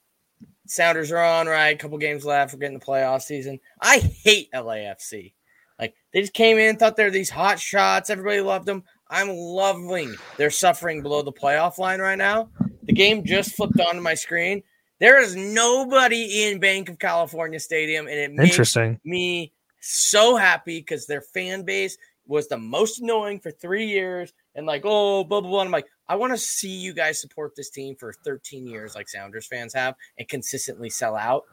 [0.66, 1.74] Sounders are on right.
[1.74, 2.52] A Couple games left.
[2.52, 3.60] We're getting the playoff season.
[3.80, 5.32] I hate LAFC.
[5.78, 8.10] Like they just came in, thought they're these hot shots.
[8.10, 8.82] Everybody loved them.
[9.08, 12.48] I'm loving their suffering below the playoff line right now.
[12.84, 14.62] The game just flipped onto my screen.
[14.98, 18.98] There is nobody in Banc of California Stadium, and it makes Interesting.
[19.04, 21.96] me so happy because their fan base
[22.26, 25.60] was the most annoying for three years and like oh blah blah blah.
[25.60, 29.08] I'm like, I want to see you guys support this team for 13 years like
[29.08, 31.44] Sounders fans have and consistently sell out.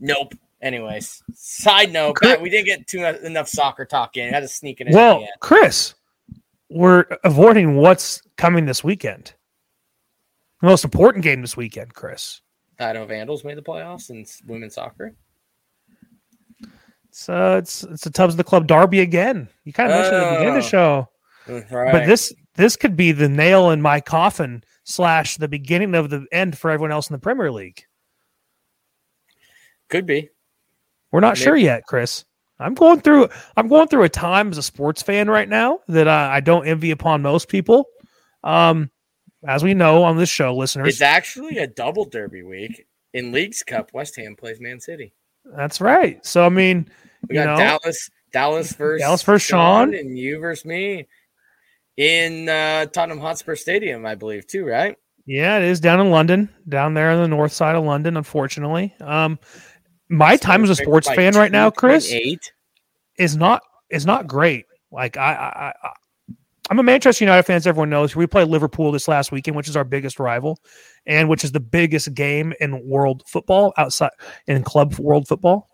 [0.00, 0.34] Nope.
[0.62, 4.28] Anyways, side note, Cri- we didn't get too much, enough soccer talk in.
[4.28, 4.94] I had to sneak it in.
[4.94, 5.28] Well, the.
[5.40, 5.94] Chris,
[6.68, 9.32] we're avoiding what's coming this weekend.
[10.60, 12.42] The most important game this weekend, Chris.
[12.78, 15.14] Idaho Vandals made the playoffs in women's soccer.
[17.08, 19.48] It's uh, it's it's a Tubbs of the Club Derby again.
[19.64, 21.08] You kind of mentioned it at the beginning of the Oh.
[21.66, 21.74] show.
[21.76, 21.92] Right.
[21.92, 26.26] But this this could be the nail in my coffin slash the beginning of the
[26.30, 27.82] end for everyone else in the Premier League.
[29.88, 30.28] could be.
[31.12, 32.24] We're not sure yet, Chris.
[32.58, 36.06] I'm going through I'm going through a time as a sports fan right now that
[36.06, 37.86] uh, I don't envy upon most people.
[38.44, 38.90] Um,
[39.46, 43.62] as we know on this show, listeners, It's actually a double derby week in Leagues
[43.62, 43.90] Cup.
[43.94, 45.14] West Ham plays Man City.
[45.56, 46.24] that's right.
[46.24, 46.88] So I mean,
[47.28, 49.94] We got know, Dallas, Dallas versus Dallas versus Sean.
[49.94, 51.08] and you versus me
[51.96, 54.66] in uh, Tottenham Hotspur Stadium, I believe, too.
[54.66, 54.96] Right?
[55.26, 58.16] Yeah, it is down in London, down there on the north side of London.
[58.18, 59.38] Unfortunately, um,
[60.10, 62.38] my time as a sports fan right now, Chris, 2.8.
[63.16, 64.66] is not is not great.
[64.90, 65.92] Like I, I, I
[66.68, 68.14] I'm a Manchester United fan, as everyone knows.
[68.14, 70.58] We played Liverpool this last weekend, which is our biggest rival,
[71.06, 74.10] and which is the biggest game in world football outside
[74.46, 75.68] in club world football.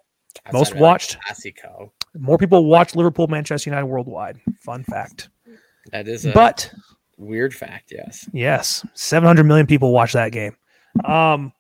[0.53, 1.18] Most Outside of watched.
[1.26, 1.91] Classico.
[2.14, 4.39] More people watch Liverpool, Manchester United worldwide.
[4.61, 5.28] Fun fact.
[5.93, 6.72] That is a But
[7.16, 7.93] weird fact.
[7.93, 8.28] Yes.
[8.32, 10.57] Yes, 700 million people watch that game.
[11.05, 11.53] Um,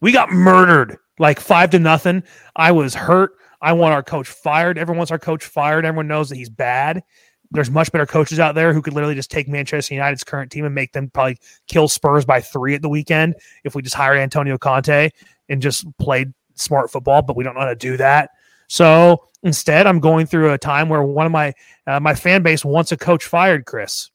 [0.00, 2.22] we got murdered like five to nothing.
[2.56, 3.32] I was hurt.
[3.60, 4.78] I want our coach fired.
[4.78, 5.84] Everyone wants our coach fired.
[5.84, 7.02] Everyone knows that he's bad.
[7.50, 10.64] There's much better coaches out there who could literally just take Manchester United's current team
[10.66, 14.18] and make them probably kill Spurs by three at the weekend if we just hired
[14.18, 15.10] Antonio Conte
[15.48, 17.22] and just played smart football.
[17.22, 18.30] But we don't know how to do that.
[18.68, 21.54] So instead, I'm going through a time where one of my
[21.86, 24.10] uh, my fan base wants a coach fired, Chris.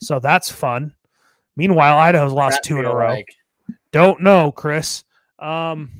[0.00, 0.92] So that's fun.
[1.54, 3.08] Meanwhile, Idaho's lost That two in a row.
[3.10, 3.32] like-
[3.92, 5.04] Don't know, Chris.
[5.38, 5.90] Um,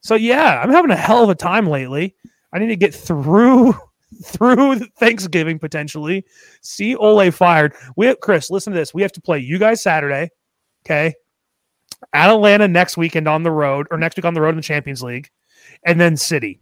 [0.00, 2.14] so yeah, I'm having a hell of a time lately.
[2.52, 3.74] I need to get through
[4.24, 6.24] through Thanksgiving potentially.
[6.60, 7.74] See Ole fired.
[7.96, 8.94] We have, Chris, listen to this.
[8.94, 10.30] We have to play you guys Saturday,
[10.84, 11.14] okay?
[12.12, 14.62] At Atalanta next weekend on the road, or next week on the road in the
[14.62, 15.30] Champions League,
[15.84, 16.60] and then City,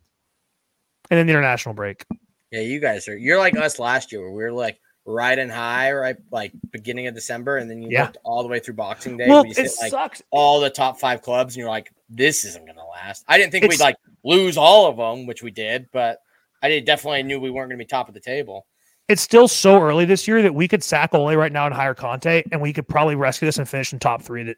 [1.11, 2.05] and then the international break.
[2.51, 3.17] Yeah, you guys are.
[3.17, 4.79] You're like us last year, where we were like
[5.11, 6.17] riding high, right?
[6.31, 8.05] Like beginning of December, and then you Yeah.
[8.05, 9.29] looked all the way through Boxing Day.
[9.29, 10.23] Well, we it like sucks.
[10.31, 13.25] all the top five clubs, and you're like, this isn't gonna last.
[13.29, 16.19] I didn't think It's- we'd like lose all of them, which we did, but
[16.63, 18.67] I did definitely knew we weren't gonna be top of the table.
[19.09, 21.95] It's still so early this year that we could sack Ole right now and hire
[21.95, 24.45] Conte, and we could probably rescue this and finish in top three.
[24.45, 24.57] That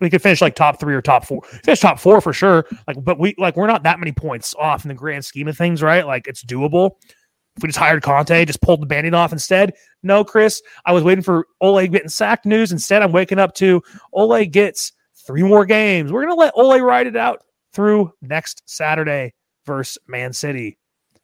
[0.00, 1.42] we could finish like top three or top four.
[1.62, 2.66] Finish top four for sure.
[2.88, 5.56] Like, but we like we're not that many points off in the grand scheme of
[5.56, 6.04] things, right?
[6.04, 6.92] Like it's doable.
[7.56, 9.74] If we just hired Conte, just pulled the banding off instead.
[10.02, 12.72] No, Chris, I was waiting for Ole getting sacked news.
[12.72, 13.80] Instead, I'm waking up to
[14.12, 14.92] Ole gets
[15.26, 16.10] three more games.
[16.12, 19.34] We're gonna let Ole ride it out through next Saturday
[19.66, 20.78] versus Man City.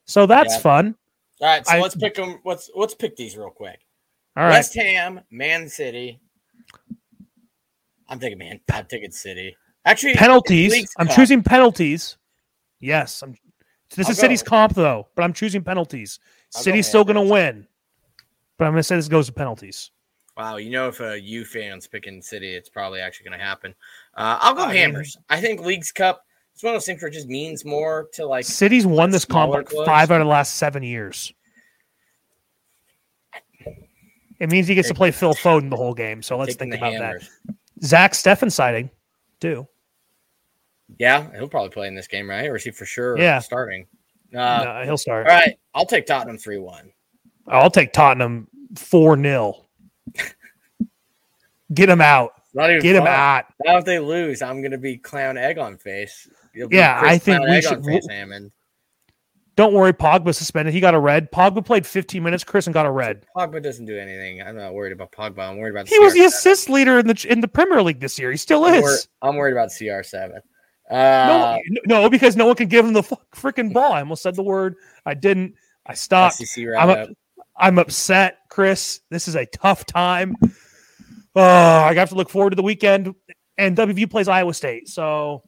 [0.06, 0.60] So that's Yeah.
[0.60, 0.94] fun.
[1.40, 2.40] All right, so I- let's pick them.
[2.44, 3.80] Let's let's pick these real quick.
[4.36, 4.50] All right.
[4.50, 6.20] West Ham, Man City.
[8.08, 9.56] I'm thinking, man, I'm thinking City.
[9.84, 10.92] Actually, penalties.
[10.98, 12.18] I'm choosing penalties.
[12.80, 13.34] Yes, I'm.
[13.97, 16.20] This I'll is City's comp though, but I'm choosing penalties.
[16.55, 17.66] I'll go City's still going to win.
[18.57, 19.91] but I'm going to say this goes to penalties.
[20.36, 23.74] Wow, you know, if a U fan's picking City, it's probably actually going to happen.
[24.14, 25.16] Uh, I'll go I mean- Hammers.
[25.28, 26.24] I think League's Cup.
[26.55, 28.45] It's one of those things where it just means more to like.
[28.45, 31.32] City's won this comp like five out of the last seven years.
[34.38, 36.22] It means he gets to play Phil Foden the whole game.
[36.22, 37.28] So let's think about Hammers.
[37.47, 37.55] that.
[37.84, 38.91] Zach Steffen sighting,
[39.41, 39.66] too.
[40.99, 42.47] Yeah, he'll probably play in this game, right?
[42.49, 43.38] Or is he for sure Yeah.
[43.38, 43.86] starting?
[44.34, 45.26] Uh, No, he'll start.
[45.28, 46.93] All right, I'll take Tottenham three one.
[47.49, 49.66] I'll take Tottenham 4 0.
[51.72, 52.32] Get him out.
[52.55, 53.47] Get him out.
[53.64, 56.28] Now if they lose, I'm gonna be clown egg on face.
[56.55, 58.51] Yeah, I think we should- face, Hammond.
[59.57, 60.72] Don't worry, Pogba suspended.
[60.72, 61.30] He got a red.
[61.30, 62.45] Pogba played 15 minutes.
[62.45, 63.26] Chris and got a red.
[63.36, 64.41] Pogba doesn't do anything.
[64.41, 65.41] I'm not worried about Pogba.
[65.51, 65.86] I'm worried about.
[65.88, 68.30] He was the assist leader in the in the Premier League this year.
[68.30, 69.09] He still I'm, wor- is.
[69.22, 70.41] I'm worried about CR7.
[70.91, 73.03] No, Uh, no, because no one can give him the
[73.34, 73.93] freaking ball.
[73.93, 74.76] I almost said the word.
[75.07, 75.55] I didn't.
[75.86, 76.43] I stopped.
[76.78, 77.09] I'm up,
[77.57, 79.01] I'm upset, Chris.
[79.11, 80.34] This is a tough time.
[81.36, 83.14] Oh, I have to look forward to the weekend,
[83.57, 84.88] and WVU plays Iowa State.
[84.88, 85.43] So,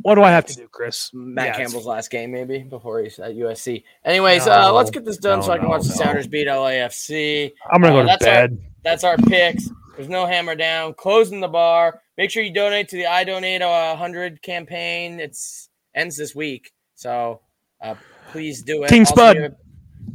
[0.00, 1.10] what do I have to do, Chris?
[1.12, 3.84] Matt Yeah, Campbell's last game, maybe before he's at USC.
[4.04, 5.92] Anyways, No, uh, let's get this done no, so I can no, watch the.
[5.92, 7.52] Sounders beat LAFC.
[7.70, 8.58] I'm gonna Uh, go to that's our- bed.
[8.82, 9.68] That's our picks.
[9.96, 10.94] There's no hammer down.
[10.94, 12.00] Closing the bar.
[12.22, 15.18] Make sure you donate to the I Donate a Hundred campaign.
[15.18, 17.40] It's ends this week, so
[17.82, 17.96] uh,
[18.30, 18.90] please do it.
[18.90, 19.36] King Spud.
[19.38, 19.56] have-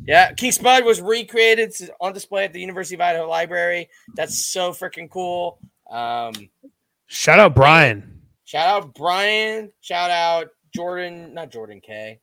[0.05, 3.89] Yeah, King Spud was recreated it's on display at the University of Idaho Library.
[4.15, 5.59] That's so freaking cool.
[5.91, 6.31] Um,
[7.07, 8.21] Shout out Brian.
[8.45, 9.73] shout out Brian.
[9.81, 11.33] Shout out Jordan.
[11.33, 12.21] Not Jordan K.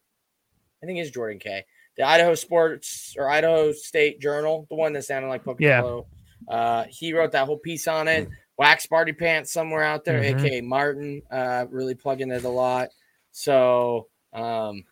[0.82, 1.66] I think it's Jordan K.
[1.98, 5.60] The Idaho Sports or Idaho State Journal, the one that sounded like Pokemon.
[6.48, 8.30] Uh, he wrote that whole piece on it.
[8.56, 10.40] Wax Party Pants somewhere out there, Mhm.
[10.40, 12.88] aka Martin, uh, really plugging it a lot.
[13.32, 14.84] So um,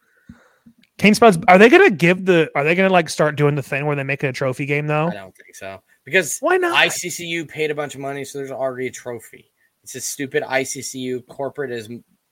[0.99, 1.39] King Spuds.
[1.49, 2.49] Are they gonna give the?
[2.55, 4.87] Are they gonna like start doing the thing where they make it a trophy game
[4.87, 5.09] though?
[5.09, 6.77] I don't think so because Why not?
[6.77, 9.51] ICCU paid a bunch of money, so there's already a trophy.
[9.83, 11.89] It's a stupid ICCU corporate is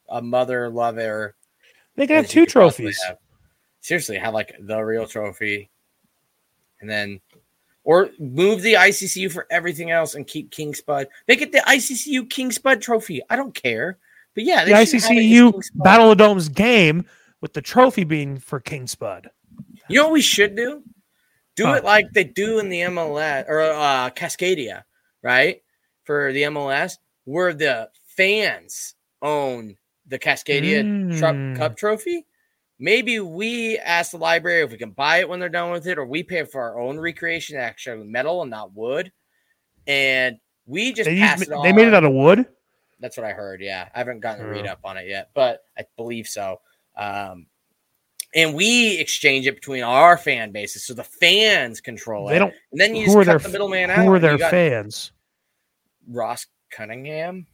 [0.09, 1.35] a mother lover.
[1.97, 3.01] they can have two trophies.
[3.07, 3.19] have.
[3.81, 5.71] Seriously, have like the real trophy,
[6.81, 7.21] and then
[7.85, 11.09] or move the ICCU for everything else and keep King Spud.
[11.29, 13.23] Make it the ICCU King Spud Trophy.
[13.31, 13.99] I don't care,
[14.35, 17.05] but yeah, The they should have it as ICCU Battle of Domes game
[17.41, 19.31] with the trophy being for King Spud.
[19.89, 20.83] You know what we should do?
[21.57, 21.73] Do Huh.
[21.75, 24.85] it like they do in the MLS or uh, Cascadia,
[25.23, 25.63] right?
[26.05, 29.77] For the MLS, where the fans own
[30.07, 31.57] the Cascadia Mm.
[31.57, 32.27] Cup trophy.
[32.83, 35.99] Maybe we ask the library if we can buy it when they're done with it,
[35.99, 39.13] or we pay for our own recreation, actually metal and not wood.
[39.87, 41.63] And we just They, pass used, it on.
[41.63, 42.47] they made it out of wood.
[42.99, 43.61] That's what I heard.
[43.61, 46.61] Yeah, I haven't gotten a read up on it yet, but I believe so.
[46.97, 47.47] Um,
[48.35, 52.33] and we exchange it between our fan bases, so the fans control it.
[52.33, 52.55] They don't.
[52.73, 54.05] and then you Who just cut their the middleman out.
[54.05, 55.13] Who are their fans?
[56.09, 57.47] Ross Cunningham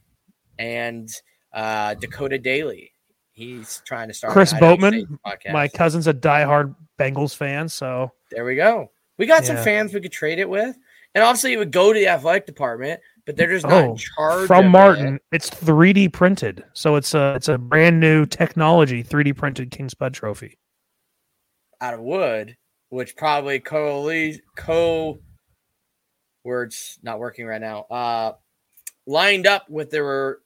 [0.57, 1.09] and
[1.53, 2.93] uh, Dakota Daly.
[3.37, 4.33] He's trying to start.
[4.33, 5.19] Chris Boatman,
[5.51, 8.89] My cousin's a diehard Bengals fan, so There we go.
[9.19, 10.75] We got some fans we could trade it with,
[11.13, 13.97] and obviously it would go to the athletic department, but they're just not Oh, in
[13.97, 15.21] charge from Martin, it.
[15.31, 16.63] it's 3D printed.
[16.73, 20.57] So it's a it's a brand new technology 3D printed King Spud trophy.
[21.79, 22.57] out of wood,
[22.89, 25.19] which probably co co
[26.43, 27.81] words not working right now.
[27.91, 28.31] Uh,
[29.05, 30.41] lined up with there were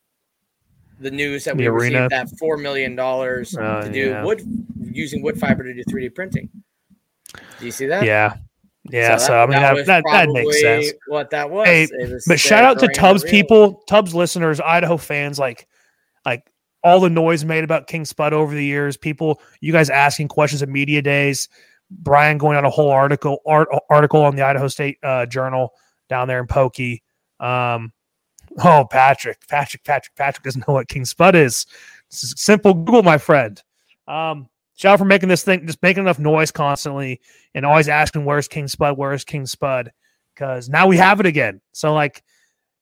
[1.02, 2.04] the news that The we arena.
[2.08, 4.24] received that four million dollars Oh, to do yeah.
[4.24, 4.41] wood
[4.80, 6.49] using wood fiber to do 3D printing.
[7.60, 8.04] Do you see that?
[8.04, 8.36] Yeah.
[8.89, 10.91] Yeah, so, that- I mean that, that, that makes sense.
[11.08, 11.68] What that was.
[11.68, 15.68] Hey, was But shout out to Tubbs people, Tubbs listeners, Idaho fans, like
[16.26, 16.43] like
[16.84, 20.64] all the noise made about King Spud over the years, people, you guys asking questions
[20.64, 21.47] at media days,
[21.91, 25.74] Brian going on a whole article art, article on the Idaho State uh, Journal
[26.10, 27.04] down there in Pokey.
[27.39, 27.93] Um,
[28.60, 31.66] oh, Patrick, Patrick, Patrick, Patrick doesn't know what King Spud is.
[32.08, 33.62] It's just simple Google, my friend.
[34.08, 37.22] Um, shout out for making this thing, just making enough noise constantly
[37.56, 38.97] and always asking, "Where's King Spud?
[38.97, 39.91] Where's King Spud?"
[40.34, 41.62] Because now we have it again.
[41.72, 42.24] So like,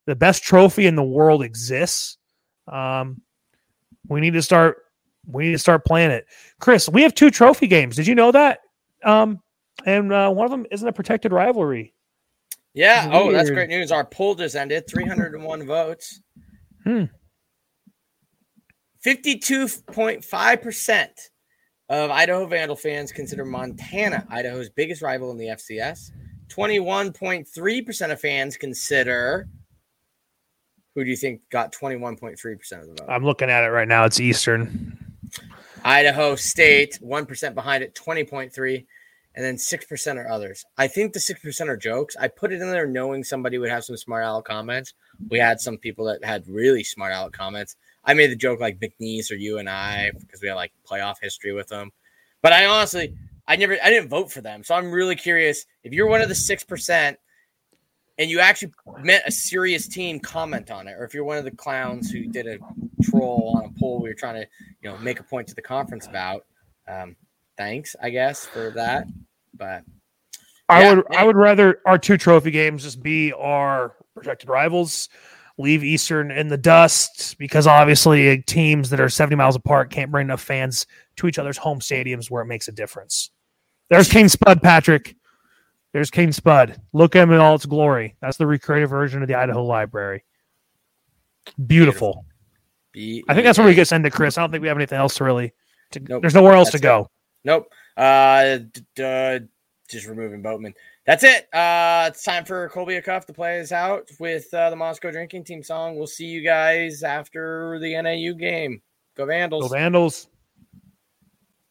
[0.05, 2.17] the best trophy in the world exists.
[2.67, 3.21] Um,
[4.07, 4.77] we need to start.
[5.27, 6.25] We need to start playing it.
[6.59, 7.95] Chris, we have two trophy games.
[7.95, 8.59] Did you know that?
[9.03, 9.41] Um,
[9.85, 11.93] and uh, one of them isn't a protected rivalry.
[12.73, 13.09] Yeah.
[13.11, 13.91] Oh, that's great news.
[13.91, 16.21] Our poll just ended 301 votes.
[16.83, 17.05] Hmm.
[19.05, 21.07] 52.5%
[21.89, 26.11] of Idaho Vandal fans consider Montana Idaho's biggest rival in the FCS.
[26.49, 29.47] 21.3% of fans consider.
[30.95, 33.07] Who do you think got 21.3% of the vote?
[33.07, 34.05] I'm looking at it right now.
[34.05, 34.97] It's Eastern.
[35.85, 38.85] Idaho State, 1% behind it, 20.3.
[39.39, 40.65] and then 6% are others.
[40.77, 42.17] I think the 6% are jokes.
[42.19, 44.93] I put it in there knowing somebody would have some smart aleck comments.
[45.29, 47.77] We had some people that had really smart aleck comments.
[48.03, 51.21] I made the joke like McNeese or you and I because we had like playoff
[51.21, 51.91] history with them.
[52.41, 53.15] But I honestly,
[53.47, 54.61] I never, I didn't vote for them.
[54.61, 57.15] So I'm really curious if you're one of the 6%
[58.17, 60.97] and you actually met a serious team, comment on it.
[60.99, 62.57] Or if you're one of the clowns who did a
[63.09, 64.47] troll on a poll we were trying to,
[64.81, 66.45] you know, make a point to the conference about.
[66.89, 67.15] Um,
[67.57, 69.07] thanks, I guess, for that.
[69.53, 69.83] But
[70.67, 75.09] I yeah, would I would rather our two trophy games just be our projected rivals.
[75.57, 80.09] Leave Eastern in the dust because obviously eh, teams that are 70 miles apart can't
[80.09, 80.87] bring enough fans
[81.17, 83.29] to each other's home stadiums where it makes a difference.
[83.89, 85.17] There's King Spud, Patrick.
[85.91, 86.79] There's King Spud.
[86.93, 88.15] Look at him in all its glory.
[88.21, 90.23] That's the recreated version of the Idaho Library.
[91.67, 92.25] Beautiful.
[92.93, 93.31] Beautiful.
[93.31, 94.37] I think that's where we get sent to Chris.
[94.37, 95.53] I don't think we have anything else to really.
[95.91, 96.21] To, nope.
[96.21, 97.01] There's nowhere else that's to go.
[97.01, 97.07] It.
[97.45, 97.73] Nope.
[97.99, 99.47] Uh, d- d-
[99.89, 100.73] just removing Boatman.
[101.05, 101.53] That's it.
[101.53, 105.43] Uh, it's time for Colby Cuff to play us out with uh, the Moscow Drinking
[105.43, 105.97] Team song.
[105.97, 108.81] We'll see you guys after the NAU game.
[109.17, 109.63] Go Vandals.
[109.63, 110.27] Go Vandals.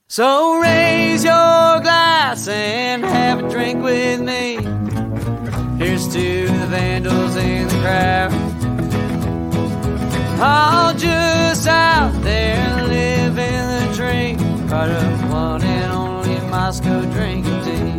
[0.08, 4.56] So raise your glass and have a drink with me.
[5.78, 8.32] Here's to the Vandals in the crowd.
[10.40, 14.66] All just out there living the dream.
[14.68, 15.77] Right up one and only
[16.68, 17.97] Moscow drinking tea.